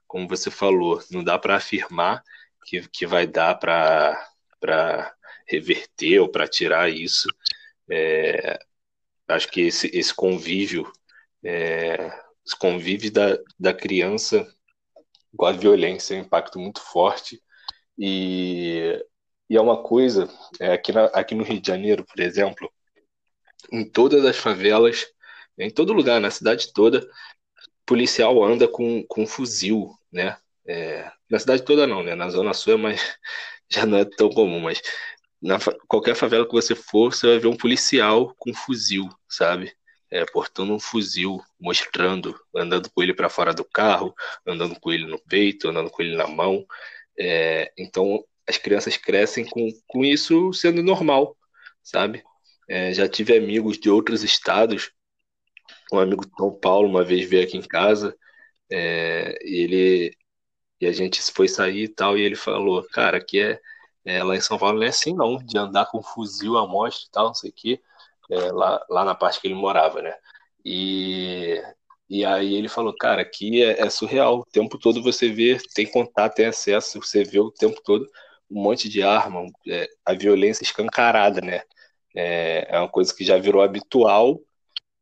como 0.07 0.27
você 0.27 0.51
falou, 0.51 1.01
não 1.11 1.23
dá 1.23 1.39
para 1.39 1.55
afirmar 1.55 2.23
que, 2.65 2.87
que 2.89 3.05
vai 3.07 3.25
dar 3.25 3.55
para 3.55 5.15
reverter 5.47 6.19
ou 6.19 6.29
para 6.29 6.47
tirar 6.47 6.89
isso. 6.89 7.27
É, 7.89 8.59
acho 9.27 9.49
que 9.49 9.61
esse, 9.61 9.89
esse 9.93 10.13
convívio, 10.13 10.91
é, 11.43 12.07
esse 12.45 12.57
convívio 12.59 13.11
da, 13.11 13.37
da 13.59 13.73
criança 13.73 14.47
com 15.37 15.45
a 15.45 15.51
violência 15.51 16.15
é 16.15 16.17
um 16.17 16.21
impacto 16.21 16.59
muito 16.59 16.81
forte 16.81 17.41
e, 17.97 19.03
e 19.49 19.57
é 19.57 19.61
uma 19.61 19.81
coisa, 19.83 20.29
é, 20.59 20.73
aqui, 20.73 20.91
na, 20.91 21.05
aqui 21.07 21.35
no 21.35 21.43
Rio 21.43 21.61
de 21.61 21.67
Janeiro, 21.67 22.05
por 22.05 22.19
exemplo, 22.19 22.71
em 23.71 23.89
todas 23.89 24.25
as 24.25 24.37
favelas, 24.37 25.07
em 25.57 25.69
todo 25.69 25.93
lugar, 25.93 26.19
na 26.21 26.31
cidade 26.31 26.73
toda, 26.73 27.07
policial 27.85 28.43
anda 28.43 28.67
com, 28.67 29.03
com 29.07 29.25
fuzil, 29.25 29.91
né? 30.11 30.37
É, 30.67 31.09
na 31.29 31.39
cidade 31.39 31.63
toda 31.63 31.87
não, 31.87 32.03
né? 32.03 32.15
Na 32.15 32.29
Zona 32.29 32.53
Sul 32.53 32.73
é 32.73 32.77
mais, 32.77 33.01
já 33.71 33.85
não 33.85 33.97
é 33.99 34.05
tão 34.05 34.29
comum, 34.29 34.59
mas 34.59 34.81
na 35.41 35.57
qualquer 35.87 36.15
favela 36.15 36.45
que 36.45 36.53
você 36.53 36.75
for, 36.75 37.13
você 37.13 37.27
vai 37.27 37.39
ver 37.39 37.47
um 37.47 37.57
policial 37.57 38.35
com 38.37 38.53
fuzil, 38.53 39.07
sabe? 39.29 39.76
É, 40.09 40.25
portando 40.25 40.73
um 40.73 40.79
fuzil, 40.79 41.41
mostrando, 41.59 42.39
andando 42.55 42.89
com 42.89 43.03
ele 43.03 43.13
para 43.13 43.29
fora 43.29 43.53
do 43.53 43.65
carro, 43.65 44.15
andando 44.45 44.79
com 44.79 44.91
ele 44.91 45.05
no 45.05 45.19
peito, 45.19 45.67
andando 45.67 45.89
com 45.89 46.01
ele 46.01 46.15
na 46.15 46.27
mão. 46.27 46.65
É, 47.19 47.71
então, 47.77 48.23
as 48.47 48.57
crianças 48.57 48.95
crescem 48.95 49.45
com, 49.45 49.69
com 49.85 50.05
isso 50.05 50.53
sendo 50.53 50.81
normal, 50.81 51.35
sabe? 51.83 52.23
É, 52.69 52.93
já 52.93 53.07
tive 53.07 53.35
amigos 53.35 53.77
de 53.77 53.89
outros 53.89 54.23
estados. 54.23 54.91
Um 55.91 55.99
amigo 55.99 56.25
de 56.25 56.31
São 56.37 56.53
Paulo 56.57 56.87
uma 56.87 57.03
vez 57.03 57.29
veio 57.29 57.43
aqui 57.43 57.57
em 57.57 57.61
casa 57.61 58.15
é, 58.71 59.37
e 59.43 59.63
ele 59.63 60.17
e 60.79 60.85
a 60.85 60.91
gente 60.91 61.21
foi 61.31 61.47
sair 61.47 61.83
e 61.85 61.87
tal 61.87 62.17
e 62.17 62.21
ele 62.21 62.35
falou, 62.35 62.83
cara, 62.89 63.17
aqui 63.17 63.39
é, 63.39 63.59
é 64.05 64.23
lá 64.23 64.35
em 64.35 64.41
São 64.41 64.57
Paulo 64.57 64.77
não 64.77 64.85
é 64.85 64.89
assim 64.89 65.13
não, 65.15 65.37
de 65.37 65.57
andar 65.57 65.87
com 65.87 66.03
fuzil 66.03 66.57
à 66.57 66.67
mostra 66.67 67.07
e 67.07 67.11
tal, 67.11 67.27
não 67.27 67.33
sei 67.33 67.49
o 67.49 67.53
quê, 67.53 67.81
é, 68.29 68.51
lá, 68.51 68.85
lá 68.89 69.05
na 69.05 69.15
parte 69.15 69.39
que 69.41 69.47
ele 69.47 69.55
morava, 69.55 70.01
né? 70.01 70.13
E, 70.65 71.61
e 72.09 72.25
aí 72.25 72.55
ele 72.55 72.69
falou, 72.69 72.95
cara, 72.95 73.21
aqui 73.21 73.63
é, 73.63 73.81
é, 73.81 73.89
surreal. 73.89 74.39
O 74.39 74.45
tempo 74.45 74.77
todo 74.77 75.01
você 75.01 75.29
vê, 75.29 75.57
tem 75.73 75.89
contato, 75.89 76.35
tem 76.35 76.45
acesso, 76.47 77.01
você 77.01 77.23
vê 77.23 77.39
o 77.39 77.51
tempo 77.51 77.81
todo 77.83 78.07
um 78.49 78.61
monte 78.63 78.89
de 78.89 79.03
arma, 79.03 79.45
é, 79.67 79.87
a 80.05 80.13
violência 80.13 80.63
escancarada, 80.63 81.41
né? 81.41 81.61
É, 82.15 82.67
é 82.69 82.79
uma 82.79 82.89
coisa 82.89 83.13
que 83.13 83.23
já 83.23 83.37
virou 83.37 83.61
habitual, 83.61 84.39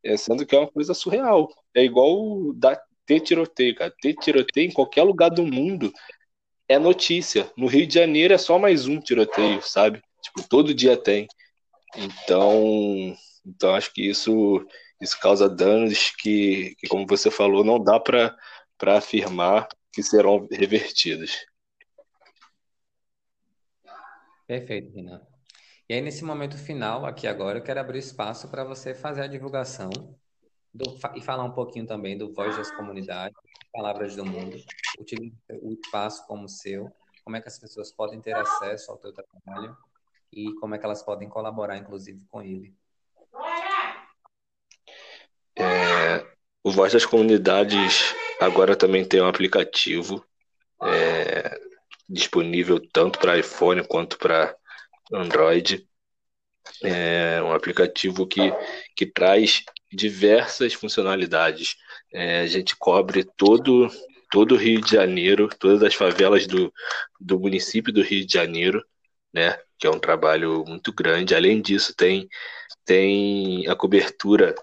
é, 0.03 0.17
sendo 0.17 0.45
que 0.45 0.55
é 0.55 0.59
uma 0.59 0.71
coisa 0.71 0.93
surreal. 0.93 1.47
É 1.75 1.83
igual 1.83 2.53
da, 2.53 2.79
ter 3.05 3.19
tiroteio, 3.21 3.75
cara. 3.75 3.93
Ter 4.01 4.13
tiroteio 4.15 4.69
em 4.69 4.73
qualquer 4.73 5.03
lugar 5.03 5.29
do 5.29 5.45
mundo 5.45 5.93
é 6.67 6.77
notícia. 6.79 7.51
No 7.57 7.67
Rio 7.67 7.87
de 7.87 7.93
Janeiro 7.93 8.33
é 8.33 8.37
só 8.37 8.57
mais 8.59 8.87
um 8.87 8.99
tiroteio, 8.99 9.61
sabe? 9.61 10.01
Tipo, 10.21 10.47
todo 10.47 10.73
dia 10.73 10.97
tem. 10.97 11.27
Então, 11.97 13.15
então 13.45 13.73
acho 13.73 13.93
que 13.93 14.07
isso, 14.09 14.65
isso 15.01 15.19
causa 15.19 15.49
danos 15.49 16.11
que, 16.11 16.75
que 16.77 16.87
como 16.87 17.05
você 17.07 17.31
falou, 17.31 17.63
não 17.63 17.81
dá 17.81 17.99
para 17.99 18.35
afirmar 18.97 19.67
que 19.91 20.03
serão 20.03 20.47
revertidos. 20.51 21.45
Perfeito, 24.45 24.93
Renan. 24.93 25.21
E 25.87 25.93
aí, 25.93 26.01
nesse 26.01 26.23
momento 26.23 26.57
final, 26.57 27.05
aqui 27.05 27.27
agora, 27.27 27.59
eu 27.59 27.63
quero 27.63 27.79
abrir 27.79 27.99
espaço 27.99 28.49
para 28.49 28.63
você 28.63 28.93
fazer 28.93 29.21
a 29.21 29.27
divulgação 29.27 29.89
do, 30.73 30.97
e 31.15 31.21
falar 31.21 31.43
um 31.43 31.51
pouquinho 31.51 31.85
também 31.85 32.17
do 32.17 32.33
Voz 32.33 32.57
das 32.57 32.71
Comunidades, 32.71 33.37
Palavras 33.71 34.15
do 34.15 34.25
Mundo. 34.25 34.57
Utilize 34.99 35.35
o 35.61 35.71
espaço 35.73 36.25
como 36.27 36.49
seu, 36.49 36.91
como 37.23 37.37
é 37.37 37.41
que 37.41 37.47
as 37.47 37.59
pessoas 37.59 37.91
podem 37.91 38.19
ter 38.19 38.35
acesso 38.35 38.91
ao 38.91 38.97
teu 38.97 39.13
trabalho 39.13 39.75
e 40.31 40.53
como 40.55 40.75
é 40.75 40.77
que 40.77 40.85
elas 40.85 41.03
podem 41.03 41.29
colaborar, 41.29 41.77
inclusive, 41.77 42.25
com 42.29 42.41
ele. 42.41 42.73
É, 45.57 46.25
o 46.63 46.71
Voz 46.71 46.93
das 46.93 47.05
Comunidades 47.05 48.13
agora 48.39 48.75
também 48.75 49.05
tem 49.05 49.21
um 49.21 49.27
aplicativo 49.27 50.25
é, 50.83 51.59
disponível 52.07 52.79
tanto 52.91 53.19
para 53.19 53.37
iPhone 53.37 53.85
quanto 53.87 54.17
para 54.17 54.55
Android. 55.13 55.87
É 56.83 57.41
um 57.43 57.53
aplicativo 57.53 58.27
que, 58.27 58.51
que 58.95 59.05
traz 59.05 59.63
diversas 59.91 60.73
funcionalidades. 60.73 61.75
É, 62.11 62.41
a 62.41 62.47
gente 62.47 62.75
cobre 62.75 63.23
todo 63.23 63.89
todo 64.31 64.55
o 64.55 64.57
Rio 64.57 64.81
de 64.81 64.91
Janeiro, 64.91 65.47
todas 65.59 65.81
as 65.81 65.95
favelas 65.95 66.45
do, 66.45 66.73
do 67.19 67.39
município 67.39 67.93
do 67.93 68.01
Rio 68.01 68.25
de 68.25 68.33
Janeiro, 68.33 68.83
né? 69.35 69.59
Que 69.77 69.85
é 69.85 69.89
um 69.91 69.99
trabalho 69.99 70.63
muito 70.65 70.93
grande. 70.93 71.35
Além 71.35 71.61
disso, 71.61 71.93
tem, 71.93 72.27
tem 72.85 73.67
a 73.67 73.75
cobertura 73.75 74.55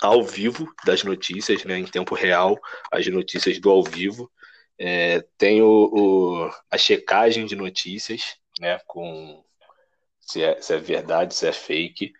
ao 0.00 0.22
vivo 0.22 0.72
das 0.86 1.04
notícias, 1.04 1.64
né? 1.64 1.78
Em 1.78 1.84
tempo 1.84 2.14
real, 2.14 2.58
as 2.90 3.06
notícias 3.08 3.58
do 3.60 3.70
ao 3.70 3.84
vivo. 3.84 4.30
É, 4.80 5.20
tem 5.36 5.60
o, 5.60 5.66
o, 5.66 6.50
a 6.70 6.78
checagem 6.78 7.44
de 7.46 7.56
notícias, 7.56 8.36
né, 8.60 8.78
com 8.86 9.44
se 10.20 10.42
é, 10.42 10.60
se 10.60 10.72
é 10.72 10.78
verdade, 10.78 11.34
se 11.34 11.48
é 11.48 11.52
fake, 11.52 12.12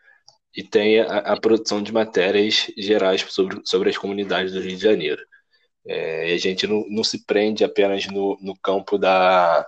e 0.57 0.65
tem 0.65 1.01
a, 1.01 1.19
a, 1.19 1.41
produção 1.41 1.81
de 1.81 1.93
matérias 1.93 2.67
gerais 2.77 3.21
sobre, 3.29 3.61
sobre 3.65 3.91
as 3.91 3.97
comunidades 3.97 4.53
do 4.53 4.61
Rio 4.61 4.77
de 4.77 4.83
Janeiro. 4.83 5.23
É, 5.87 6.35
a 6.35 6.39
gente 6.39 6.67
não, 6.67 6.85
não 6.89 7.05
se 7.05 7.25
prende 7.25 7.65
apenas 7.65 8.07
no, 8.07 8.37
no 8.41 8.57
campo 8.59 8.99
da 8.99 9.65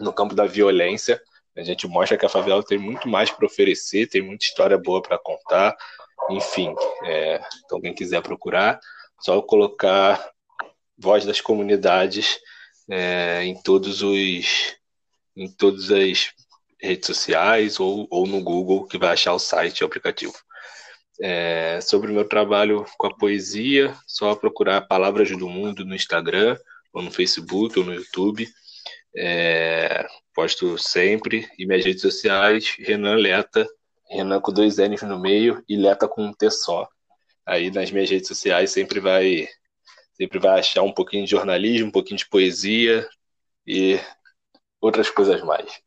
no 0.00 0.12
campo 0.12 0.34
da 0.34 0.46
violência. 0.46 1.20
A 1.56 1.62
gente 1.62 1.86
mostra 1.86 2.18
que 2.18 2.26
a 2.26 2.28
favela 2.28 2.64
tem 2.64 2.78
muito 2.78 3.08
mais 3.08 3.30
para 3.30 3.46
oferecer, 3.46 4.08
tem 4.08 4.22
muita 4.22 4.44
história 4.44 4.76
boa 4.76 5.00
para 5.00 5.18
contar. 5.18 5.76
Enfim, 6.30 6.74
é, 7.04 7.40
então 7.64 7.80
quem 7.80 7.94
quiser 7.94 8.22
procurar, 8.22 8.80
só 9.20 9.40
colocar 9.42 10.30
voz 10.98 11.24
das 11.24 11.40
comunidades 11.40 12.38
é, 12.90 13.42
em 13.44 13.60
todos 13.60 14.02
os 14.02 14.74
em 15.36 15.48
todas 15.50 15.90
as 15.90 16.32
redes 16.80 17.06
sociais 17.06 17.80
ou, 17.80 18.06
ou 18.10 18.26
no 18.26 18.42
Google, 18.42 18.86
que 18.86 18.98
vai 18.98 19.10
achar 19.10 19.34
o 19.34 19.38
site 19.38 19.78
e 19.78 19.84
o 19.84 19.86
aplicativo. 19.86 20.34
É, 21.20 21.80
sobre 21.80 22.10
o 22.10 22.14
meu 22.14 22.28
trabalho 22.28 22.84
com 22.98 23.06
a 23.06 23.16
poesia, 23.16 23.96
só 24.06 24.34
procurar 24.34 24.82
Palavras 24.82 25.30
do 25.30 25.48
Mundo 25.48 25.84
no 25.84 25.94
Instagram, 25.94 26.56
ou 26.92 27.02
no 27.02 27.10
Facebook, 27.10 27.78
ou 27.78 27.84
no 27.84 27.94
YouTube. 27.94 28.48
É, 29.16 30.06
posto 30.34 30.76
sempre. 30.78 31.48
E 31.58 31.66
minhas 31.66 31.84
redes 31.84 32.02
sociais, 32.02 32.74
Renan 32.78 33.16
Leta, 33.16 33.66
Renan 34.10 34.40
com 34.40 34.52
dois 34.52 34.78
N's 34.78 35.02
no 35.02 35.18
meio 35.18 35.62
e 35.68 35.76
Leta 35.76 36.08
com 36.08 36.24
um 36.24 36.32
T 36.32 36.50
só. 36.50 36.88
Aí 37.46 37.70
nas 37.70 37.90
minhas 37.90 38.10
redes 38.10 38.28
sociais 38.28 38.70
sempre 38.70 39.00
vai 39.00 39.48
sempre 40.14 40.38
vai 40.38 40.60
achar 40.60 40.82
um 40.82 40.92
pouquinho 40.92 41.24
de 41.24 41.30
jornalismo, 41.30 41.88
um 41.88 41.92
pouquinho 41.92 42.18
de 42.18 42.28
poesia 42.28 43.06
e 43.66 43.98
outras 44.80 45.10
coisas 45.10 45.42
mais. 45.42 45.82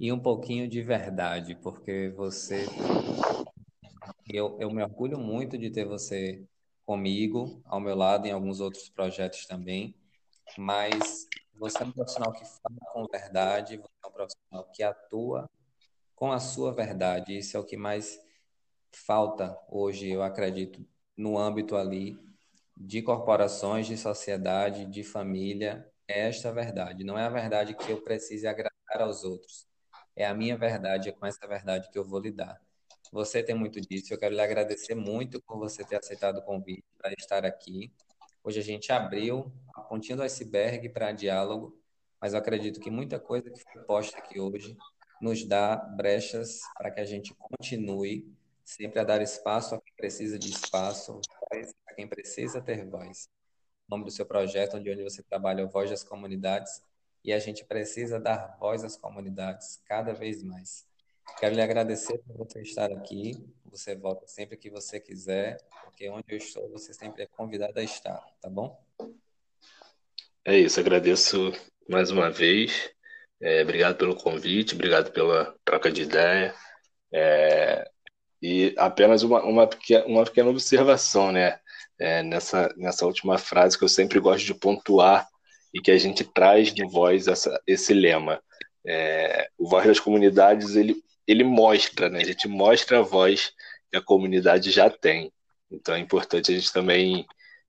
E 0.00 0.12
um 0.12 0.18
pouquinho 0.18 0.68
de 0.68 0.80
verdade, 0.80 1.56
porque 1.56 2.08
você. 2.10 2.66
Eu, 4.32 4.56
eu 4.60 4.70
me 4.70 4.82
orgulho 4.82 5.18
muito 5.18 5.58
de 5.58 5.70
ter 5.70 5.84
você 5.84 6.44
comigo, 6.86 7.60
ao 7.64 7.80
meu 7.80 7.96
lado, 7.96 8.26
em 8.26 8.30
alguns 8.30 8.60
outros 8.60 8.88
projetos 8.88 9.46
também, 9.46 9.94
mas 10.56 11.26
você 11.54 11.82
é 11.82 11.86
um 11.86 11.92
profissional 11.92 12.32
que 12.32 12.44
fala 12.44 12.78
com 12.92 13.06
verdade, 13.06 13.76
você 13.76 13.92
é 14.04 14.08
um 14.08 14.12
profissional 14.12 14.70
que 14.72 14.82
atua 14.82 15.50
com 16.14 16.32
a 16.32 16.40
sua 16.40 16.72
verdade. 16.72 17.36
Isso 17.38 17.56
é 17.56 17.60
o 17.60 17.64
que 17.64 17.76
mais 17.76 18.18
falta 18.92 19.58
hoje, 19.68 20.10
eu 20.10 20.22
acredito, 20.22 20.84
no 21.16 21.38
âmbito 21.38 21.76
ali 21.76 22.18
de 22.76 23.02
corporações, 23.02 23.86
de 23.86 23.96
sociedade, 23.96 24.86
de 24.86 25.02
família, 25.02 25.90
é 26.06 26.28
esta 26.28 26.52
verdade. 26.52 27.04
Não 27.04 27.18
é 27.18 27.24
a 27.24 27.28
verdade 27.28 27.74
que 27.74 27.90
eu 27.90 28.00
precise 28.02 28.46
agradar 28.46 28.72
aos 29.00 29.24
outros. 29.24 29.66
é 30.16 30.26
a 30.26 30.34
minha 30.34 30.56
verdade, 30.56 31.08
é 31.08 31.12
com 31.12 31.26
essa 31.26 31.46
verdade 31.46 31.90
que 31.90 31.98
eu 31.98 32.04
vou 32.04 32.20
lidar. 32.20 32.60
Você 33.12 33.42
tem 33.42 33.54
muito 33.54 33.80
disso, 33.80 34.12
eu 34.12 34.18
quero 34.18 34.34
lhe 34.34 34.40
agradecer 34.40 34.94
muito 34.94 35.40
por 35.42 35.58
você 35.58 35.84
ter 35.84 35.96
aceitado 35.96 36.38
o 36.38 36.42
convite 36.42 36.84
para 36.98 37.12
estar 37.18 37.44
aqui. 37.44 37.92
Hoje 38.44 38.58
a 38.60 38.62
gente 38.62 38.92
abriu 38.92 39.52
a 39.78 39.82
pontinha 39.82 40.16
do 40.16 40.22
iceberg 40.22 40.88
para 40.88 41.12
diálogo, 41.12 41.78
mas 42.20 42.32
eu 42.32 42.38
acredito 42.38 42.80
que 42.80 42.90
muita 42.90 43.18
coisa 43.18 43.50
que 43.50 43.62
foi 43.62 43.82
posta 43.82 44.18
aqui 44.18 44.40
hoje 44.40 44.76
nos 45.20 45.44
dá 45.44 45.76
brechas 45.76 46.60
para 46.76 46.90
que 46.90 47.00
a 47.00 47.04
gente 47.04 47.34
continue 47.34 48.32
sempre 48.64 49.00
a 49.00 49.04
dar 49.04 49.22
espaço 49.22 49.74
a 49.74 49.80
quem 49.80 49.94
precisa 49.96 50.38
de 50.38 50.50
espaço, 50.50 51.20
a 51.86 51.94
quem 51.94 52.06
precisa 52.06 52.60
ter 52.60 52.84
voz. 52.86 53.28
O 53.88 53.90
nome 53.90 54.04
do 54.04 54.10
seu 54.10 54.26
projeto, 54.26 54.76
onde, 54.76 54.90
onde 54.90 55.02
você 55.02 55.22
trabalha, 55.22 55.62
é 55.62 55.66
Voz 55.66 55.88
das 55.88 56.04
Comunidades, 56.04 56.82
e 57.24 57.32
a 57.32 57.38
gente 57.38 57.64
precisa 57.64 58.20
dar 58.20 58.56
voz 58.60 58.84
às 58.84 58.96
comunidades 58.96 59.82
cada 59.86 60.12
vez 60.12 60.42
mais. 60.42 60.86
Quero 61.38 61.54
lhe 61.54 61.62
agradecer 61.62 62.18
por 62.18 62.36
você 62.36 62.62
estar 62.62 62.92
aqui. 62.92 63.32
Você 63.66 63.94
volta 63.94 64.26
sempre 64.26 64.56
que 64.56 64.70
você 64.70 64.98
quiser, 65.00 65.58
porque 65.84 66.08
onde 66.08 66.24
eu 66.28 66.38
estou, 66.38 66.68
você 66.70 66.92
sempre 66.92 67.22
é 67.22 67.26
convidado 67.26 67.78
a 67.78 67.82
estar, 67.82 68.18
tá 68.40 68.48
bom? 68.48 68.87
É 70.48 70.58
isso, 70.58 70.80
agradeço 70.80 71.52
mais 71.86 72.10
uma 72.10 72.30
vez. 72.30 72.88
É, 73.38 73.62
obrigado 73.62 73.98
pelo 73.98 74.16
convite, 74.16 74.74
obrigado 74.74 75.12
pela 75.12 75.54
troca 75.62 75.92
de 75.92 76.00
ideia. 76.00 76.54
É, 77.12 77.86
e 78.40 78.74
apenas 78.78 79.22
uma, 79.22 79.42
uma, 79.44 79.66
pequena, 79.66 80.06
uma 80.06 80.24
pequena 80.24 80.48
observação, 80.48 81.30
né? 81.32 81.60
É, 81.98 82.22
nessa, 82.22 82.74
nessa 82.78 83.04
última 83.04 83.36
frase 83.36 83.76
que 83.76 83.84
eu 83.84 83.90
sempre 83.90 84.18
gosto 84.18 84.46
de 84.46 84.54
pontuar 84.54 85.28
e 85.74 85.82
que 85.82 85.90
a 85.90 85.98
gente 85.98 86.24
traz 86.24 86.74
no 86.74 86.88
Voz 86.88 87.28
essa, 87.28 87.60
esse 87.66 87.92
lema. 87.92 88.42
É, 88.86 89.50
o 89.58 89.68
Voz 89.68 89.86
das 89.86 90.00
Comunidades, 90.00 90.76
ele, 90.76 90.96
ele 91.26 91.44
mostra, 91.44 92.08
né? 92.08 92.22
A 92.22 92.24
gente 92.24 92.48
mostra 92.48 93.00
a 93.00 93.02
voz 93.02 93.52
que 93.90 93.98
a 93.98 94.02
comunidade 94.02 94.70
já 94.70 94.88
tem. 94.88 95.30
Então 95.70 95.94
é 95.94 95.98
importante 95.98 96.50
a 96.50 96.54
gente 96.54 96.72
também 96.72 97.26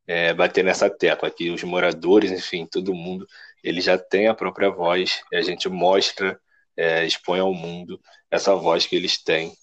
é, 0.10 0.34
bater 0.34 0.64
nessa 0.64 0.90
tecla 0.90 1.30
que 1.30 1.52
os 1.52 1.64
moradores, 1.64 2.32
enfim, 2.32 2.66
todo 2.66 2.96
mundo, 2.96 3.28
ele 3.64 3.80
já 3.80 3.96
tem 3.96 4.28
a 4.28 4.34
própria 4.34 4.72
voz 4.72 5.22
e 5.32 5.36
a 5.36 5.42
gente 5.44 5.70
mostra, 5.70 6.42
é, 6.76 7.06
expõe 7.06 7.40
ao 7.40 7.54
mundo 7.54 8.02
essa 8.32 8.56
voz 8.56 8.88
que 8.88 8.96
eles 8.96 9.22
têm 9.22 9.54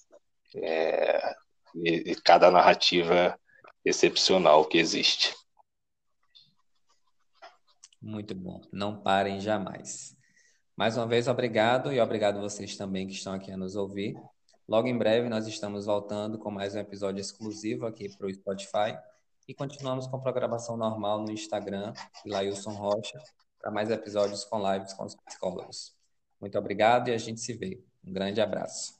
é, 0.54 1.34
e, 1.74 2.12
e 2.12 2.14
cada 2.14 2.48
narrativa 2.48 3.36
excepcional 3.84 4.64
que 4.64 4.78
existe. 4.78 5.34
Muito 8.00 8.32
bom. 8.32 8.60
Não 8.72 9.02
parem 9.02 9.40
jamais. 9.40 10.14
Mais 10.76 10.96
uma 10.96 11.08
vez, 11.08 11.26
obrigado 11.26 11.92
e 11.92 11.98
obrigado 11.98 12.40
vocês 12.40 12.76
também 12.76 13.08
que 13.08 13.14
estão 13.14 13.32
aqui 13.32 13.50
a 13.50 13.56
nos 13.56 13.74
ouvir. 13.74 14.14
Logo 14.68 14.86
em 14.86 14.96
breve, 14.96 15.28
nós 15.28 15.48
estamos 15.48 15.86
voltando 15.86 16.38
com 16.38 16.52
mais 16.52 16.76
um 16.76 16.78
episódio 16.78 17.20
exclusivo 17.20 17.84
aqui 17.84 18.08
para 18.16 18.28
o 18.28 18.32
Spotify 18.32 18.96
e 19.48 19.54
continuamos 19.54 20.06
com 20.06 20.20
programação 20.20 20.76
normal 20.76 21.22
no 21.22 21.30
Instagram, 21.30 21.92
Lailson 22.24 22.72
Rocha, 22.72 23.22
para 23.60 23.70
mais 23.70 23.90
episódios 23.90 24.44
com 24.44 24.58
lives 24.72 24.92
com 24.92 25.04
os 25.04 25.14
psicólogos. 25.14 25.94
Muito 26.40 26.58
obrigado 26.58 27.08
e 27.08 27.12
a 27.12 27.18
gente 27.18 27.40
se 27.40 27.52
vê. 27.54 27.82
Um 28.04 28.12
grande 28.12 28.40
abraço. 28.40 28.95